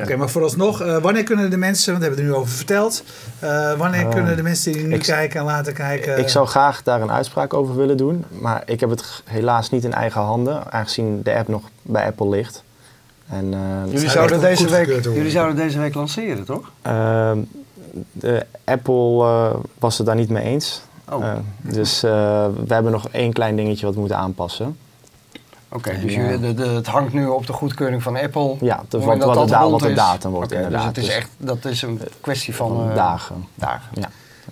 Oké, 0.00 0.16
maar 0.16 0.28
vooralsnog, 0.30 0.80
eh, 0.80 0.96
wanneer 0.98 1.22
kunnen 1.22 1.50
de 1.50 1.56
mensen, 1.56 1.92
want 1.92 1.98
we 1.98 2.08
hebben 2.08 2.24
het 2.24 2.30
er 2.30 2.36
nu 2.36 2.42
over 2.44 2.56
verteld, 2.56 3.02
eh, 3.38 3.72
wanneer 3.78 4.06
Eh, 4.06 4.12
kunnen 4.12 4.36
de 4.36 4.42
mensen 4.42 4.72
die 4.72 4.82
nu 4.86 4.94
ik- 4.94 5.02
kijken 5.02 5.40
en 5.40 5.46
laten 5.46 5.72
kijken? 5.74 6.18
ik 6.18 6.28
zou 6.28 6.46
graag 6.46 6.82
daar 6.82 7.00
een 7.00 7.10
uitspraak 7.12 7.54
over 7.54 7.76
willen 7.76 7.96
doen. 7.96 8.24
Maar 8.28 8.62
ik 8.66 8.80
heb 8.80 8.90
het 8.90 9.22
helaas 9.24 9.70
niet 9.70 9.84
in 9.84 9.92
eigen 9.92 10.20
handen. 10.20 10.72
Aangezien 10.72 11.22
de 11.22 11.34
app 11.34 11.48
nog 11.48 11.62
bij 11.82 12.06
Apple 12.06 12.28
ligt. 12.28 12.62
En, 13.28 13.54
eh, 13.54 13.60
Jullie 13.84 13.98
zou 13.98 14.10
zouden, 14.10 14.40
deze 14.40 14.68
week, 14.68 15.02
jullie 15.04 15.30
zouden 15.30 15.56
deze 15.56 15.78
week 15.78 15.94
lanceren, 15.94 16.44
toch? 16.44 16.70
Ehm, 16.82 17.38
de 18.12 18.46
Apple 18.64 19.24
eh, 19.24 19.54
was 19.78 19.98
het 19.98 20.06
daar 20.06 20.16
niet 20.16 20.28
mee 20.30 20.44
eens. 20.44 20.82
Oh, 21.10 21.24
Eh, 21.24 21.32
dus 21.60 22.02
eh, 22.02 22.10
we 22.66 22.74
hebben 22.74 22.92
nog 22.92 23.08
één 23.08 23.32
klein 23.32 23.56
dingetje 23.56 23.84
wat 23.86 23.94
we 23.94 24.00
moeten 24.00 24.18
aanpassen. 24.18 24.76
oké. 25.68 25.98
Dus 26.02 26.14
ja. 26.14 26.20
jullie, 26.22 26.40
de, 26.40 26.54
de, 26.54 26.68
het 26.68 26.86
hangt 26.86 27.12
nu 27.12 27.26
op 27.26 27.46
de 27.46 27.52
goedkeuring 27.52 28.02
van 28.02 28.16
Apple. 28.16 28.56
Ja, 28.60 28.82
de, 28.88 28.96
het 28.96 29.06
wat, 29.06 29.16
dat 29.18 29.26
wat, 29.26 29.34
dat 29.34 29.44
de, 29.48 29.52
da- 29.52 29.60
rond 29.60 29.70
wat 29.72 29.80
de 29.80 29.88
is- 29.88 29.94
datum 29.96 30.30
wordt 30.30 30.52
Oké, 30.52 30.62
inderdaad. 30.62 30.94
Dus 30.94 31.04
het 31.04 31.04
is 31.04 31.06
Dus 31.06 31.14
echt, 31.16 31.30
dat 31.36 31.64
is 31.64 31.82
een 31.82 32.00
kwestie 32.20 32.54
van, 32.54 32.68
van 32.68 32.94
dagen. 32.94 33.44
dagen. 33.54 33.88
Ja. 34.00 34.08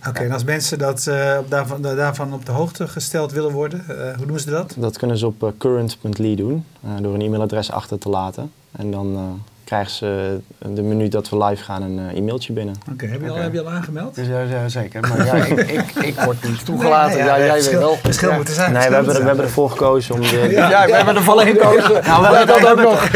Oké, 0.09 0.21
en 0.23 0.33
als 0.33 0.45
mensen 0.45 0.79
dat, 0.79 1.07
eh, 1.07 1.39
daarvan, 1.49 1.83
daarvan 1.83 2.33
op 2.33 2.47
de 2.47 2.53
hoogte 2.53 2.89
gesteld 2.89 3.33
willen 3.33 3.51
worden, 3.53 3.85
eh, 4.11 4.17
hoe 4.17 4.27
doen 4.27 4.39
ze 4.39 4.51
dat? 4.51 4.75
Dat 4.77 4.99
kunnen 4.99 5.19
ze 5.19 5.27
op 5.27 5.53
current.ly 5.59 6.35
doen, 6.37 6.65
eh, 6.85 6.91
door 7.03 7.15
een 7.15 7.21
e-mailadres 7.21 7.71
achter 7.73 7.99
te 7.99 8.09
laten. 8.09 8.53
En 8.77 8.91
dan 8.91 9.15
eh, 9.17 9.23
krijgen 9.65 9.91
ze 9.93 10.39
de 10.59 10.83
minuut 10.83 11.13
dat 11.13 11.29
we 11.29 11.45
live 11.45 11.65
gaan 11.65 11.83
een 11.83 11.99
eh, 12.11 12.17
e-mailtje 12.19 12.53
binnen. 12.53 12.75
Oké, 12.93 13.07
heb, 13.07 13.21
je 13.23 13.31
al- 13.31 13.37
heb 13.37 13.53
je 13.53 13.61
al 13.61 13.71
aangemeld? 13.71 14.15
Dus 14.15 14.27
ja, 14.27 14.41
ja, 14.41 14.69
zeker. 14.69 15.01
Maar 15.01 15.27
ja, 15.37 15.45
ik, 15.45 15.61
ik, 15.71 15.91
ik 16.05 16.21
word 16.21 16.43
niet 16.49 16.65
toegelaten. 16.65 17.17
Nee, 17.19 17.27
ja, 17.27 17.39
jij 17.39 17.49
verschil- 17.51 17.73
weet 17.73 17.81
wel. 17.89 17.97
Verschil 18.03 18.31
Ja. 18.31 18.37
moet 18.37 18.49
er 18.49 18.55
zijn. 18.55 18.73
Nee, 18.73 18.89
we 18.89 18.95
hebben, 18.95 19.13
we 19.15 19.21
er 19.21 19.27
hebben 19.27 19.45
ervoor 19.45 19.71
gekozen 19.71 20.15
om 20.15 20.21
de, 20.21 20.49
Ja, 20.51 20.87
we 20.87 20.93
hebben 20.95 21.17
ervoor 21.17 21.41
gekozen. 21.41 21.91
Nou, 22.07 22.21
we 22.23 22.37
hebben, 22.37 22.47
dat 22.47 22.59
we, 22.61 22.63
ook 22.63 22.67
hebben, 22.67 22.85
nog. 22.85 23.11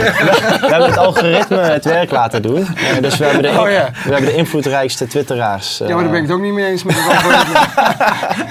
we 0.61 0.67
hebben 0.71 0.89
het 0.89 0.99
algoritme 0.99 1.57
het 1.59 1.85
werk 1.85 2.11
laten 2.11 2.43
doen. 2.43 2.67
Eh, 2.67 3.01
dus 3.03 3.17
we 3.19 3.25
hebben 3.25 3.43
de, 3.43 3.61
Oh, 3.61 3.71
ja. 3.71 3.91
we 4.05 4.11
hebben 4.13 4.25
de 4.31 4.35
invloedrijkste 4.37 5.07
twitteraars. 5.07 5.81
eh, 5.81 5.89
Ja, 5.89 5.95
maar 5.95 6.03
daar 6.03 6.13
ben 6.13 6.23
ik 6.23 6.27
het 6.29 6.37
ook 6.37 6.43
niet 6.43 6.53
mee 6.55 6.67
eens 6.67 6.83
met 6.83 6.95
het 6.99 7.07
algoritme. 7.07 7.53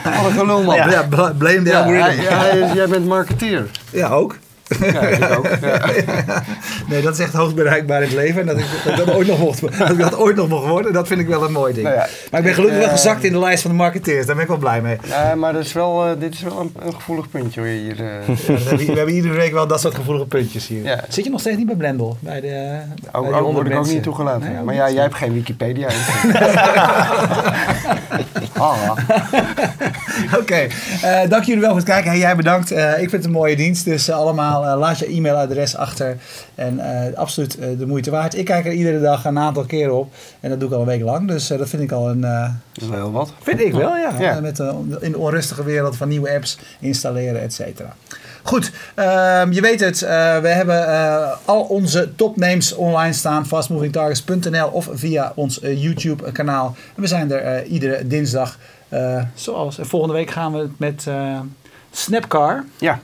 Wat 0.21 0.25
een 0.31 0.37
gelul, 0.39 0.63
man. 0.63 0.75
Ja, 0.75 1.03
bla- 1.09 1.33
blame 1.37 1.61
the 1.61 2.59
is- 2.67 2.73
jij 2.73 2.87
bent 2.87 3.05
marketeer. 3.07 3.65
Ja, 3.89 4.07
ook. 4.09 4.37
Ja, 4.79 5.01
ik 5.01 5.37
ook. 5.37 5.47
Ja. 5.61 6.43
Nee, 6.89 7.01
dat 7.01 7.13
is 7.13 7.19
echt 7.19 7.33
hoogst 7.33 7.55
bereikbaar 7.55 8.01
in 8.01 8.07
het 8.07 8.17
leven. 8.17 8.41
En 8.41 8.47
dat 8.47 8.57
ik 8.57 8.65
dat, 8.85 8.97
dat 8.97 9.15
ooit 9.15 9.27
nog 9.27 9.39
mocht, 9.39 9.77
dat 9.79 9.89
ik 9.89 9.97
dat 9.97 10.17
ooit 10.17 10.35
nog 10.35 10.49
mocht 10.49 10.67
worden, 10.67 10.93
dat 10.93 11.07
vind 11.07 11.19
ik 11.19 11.27
wel 11.27 11.43
een 11.43 11.51
mooi 11.51 11.73
ding. 11.73 11.85
Nou 11.87 11.97
maar 12.31 12.39
ik 12.39 12.45
ben 12.45 12.53
gelukkig 12.53 12.77
wel 12.77 12.87
eh, 12.87 12.93
gezakt 12.93 13.23
in 13.23 13.31
de 13.31 13.39
lijst 13.39 13.61
van 13.61 13.71
de 13.71 13.77
marketeers. 13.77 14.25
Daar 14.25 14.35
ben 14.35 14.43
ik 14.43 14.49
wel 14.49 14.59
blij 14.59 14.81
mee. 14.81 14.97
Ja, 15.07 15.35
maar 15.35 15.53
dat 15.53 15.65
is 15.65 15.73
wel, 15.73 16.05
eh, 16.05 16.11
dit 16.19 16.33
is 16.33 16.41
wel 16.41 16.59
een, 16.59 16.73
een 16.85 16.93
gevoelig 16.93 17.29
puntje 17.29 17.59
hoor, 17.59 17.69
hier. 17.69 17.95
eh. 17.99 18.35
We, 18.77 18.93
hebben, 18.93 19.13
iedere 19.15 19.33
week 19.33 19.51
wel 19.53 19.67
dat 19.67 19.81
soort 19.81 19.95
gevoelige 19.95 20.25
puntjes 20.25 20.67
hier. 20.67 21.03
Zit 21.09 21.23
je 21.25 21.29
nog 21.31 21.39
steeds 21.39 21.57
niet 21.57 21.65
bij 21.67 21.75
Blendel? 21.75 22.17
Bij 22.19 22.41
de, 22.41 22.47
bij 22.47 23.11
Ook, 23.11 23.23
honderd 23.25 23.43
word 23.43 23.57
ik 23.57 23.71
ook 23.71 23.77
mensen? 23.77 23.93
niet 23.93 24.03
toegelaten. 24.03 24.49
Nee, 24.49 24.59
ook 24.59 24.65
maar 24.65 24.75
ja, 24.75 24.89
jij 24.91 25.01
hebt 25.01 25.15
geen 25.15 25.33
Wikipedia. 25.33 25.87
ah, 28.57 28.91
Oké, 30.39 30.67
eh, 31.01 31.29
dank 31.29 31.43
jullie 31.43 31.61
wel 31.61 31.69
voor 31.69 31.79
het 31.79 31.87
kijken. 31.89 32.09
Hey, 32.09 32.19
jij 32.19 32.35
bedankt. 32.35 32.71
Eh, 32.71 32.91
ik 32.91 32.97
vind 32.97 33.11
het 33.11 33.25
een 33.25 33.31
mooie 33.31 33.55
dienst. 33.55 33.85
Dus 33.85 34.07
eh, 34.07 34.15
allemaal 34.15 34.62
eh, 34.63 34.77
laat 34.77 34.99
je 34.99 35.05
e-mailadres 35.05 35.75
achter. 35.75 36.17
En 36.55 36.79
eh, 36.79 37.17
absoluut 37.17 37.57
eh, 37.57 37.67
de 37.77 37.87
moeite 37.87 38.11
waard. 38.11 38.37
Ik 38.37 38.45
kijk 38.45 38.65
er 38.65 38.71
iedere 38.71 39.01
dag 39.01 39.25
een 39.25 39.39
aantal 39.39 39.63
keren 39.63 39.95
op. 39.95 40.13
En 40.39 40.49
dat 40.49 40.59
doe 40.59 40.69
ik 40.69 40.75
al 40.75 40.81
een 40.81 40.87
week 40.87 41.01
lang. 41.01 41.27
Dus 41.27 41.47
dat 41.47 41.69
vind 41.69 41.83
ik 41.83 41.91
al 41.91 42.09
een... 42.09 42.21
dat 42.21 42.51
is 42.83 42.87
wel 42.87 42.97
heel 42.97 43.11
wat. 43.11 43.33
Vind 43.41 43.59
ik 43.59 43.73
wel, 43.73 43.97
ja. 43.97 44.13
Ja. 44.19 44.39
Met, 44.39 44.59
in 44.99 45.11
de 45.11 45.17
onrustige 45.17 45.63
wereld 45.63 45.97
van 45.97 46.07
nieuwe 46.07 46.33
apps 46.33 46.57
installeren, 46.79 47.41
et 47.41 47.53
cetera. 47.53 47.95
Goed, 48.43 48.71
ehm, 48.95 49.51
je 49.51 49.61
weet 49.61 49.79
het. 49.79 49.99
we 50.41 50.47
hebben 50.47 50.87
al 51.45 51.61
onze 51.61 52.15
topnames 52.15 52.73
online 52.73 53.13
staan. 53.13 53.45
Fastmovingtargets.nl 53.45 54.67
of 54.67 54.89
via 54.93 55.31
ons 55.35 55.59
YouTube 55.61 56.31
kanaal. 56.31 56.75
En 56.95 57.01
we 57.01 57.07
zijn 57.07 57.31
er 57.31 57.65
iedere 57.65 58.07
dinsdag. 58.07 58.57
zoals 59.35 59.77
eh, 59.77 59.85
volgende 59.85 60.15
week 60.15 60.29
gaan 60.29 60.51
we 60.51 60.59
het 60.59 60.79
met 60.79 61.07
Snapcar 61.91 62.65
Ja, 62.77 62.99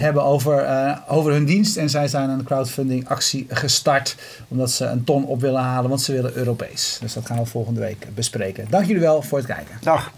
hebben 0.00 0.22
over, 0.22 0.58
eh, 0.58 0.96
over 1.08 1.32
hun 1.32 1.44
dienst. 1.44 1.76
En 1.76 1.90
zij 1.90 2.08
zijn 2.08 2.30
een 2.30 2.44
crowdfunding 2.44 3.08
actie 3.08 3.46
gestart. 3.48 4.16
Omdat 4.48 4.70
ze 4.70 4.84
een 4.84 5.04
ton 5.04 5.24
op 5.24 5.40
willen 5.40 5.60
halen. 5.60 5.88
Want 5.88 6.00
ze 6.00 6.12
willen 6.12 6.36
Europees. 6.36 6.98
Dus 7.00 7.12
dat 7.12 7.26
gaan 7.26 7.38
we 7.38 7.46
volgende 7.46 7.80
week 7.80 8.06
bespreken. 8.14 8.66
Dank 8.70 8.86
jullie 8.86 9.02
wel 9.02 9.22
voor 9.22 9.38
het 9.38 9.46
kijken. 9.46 9.78
dag. 9.80 10.12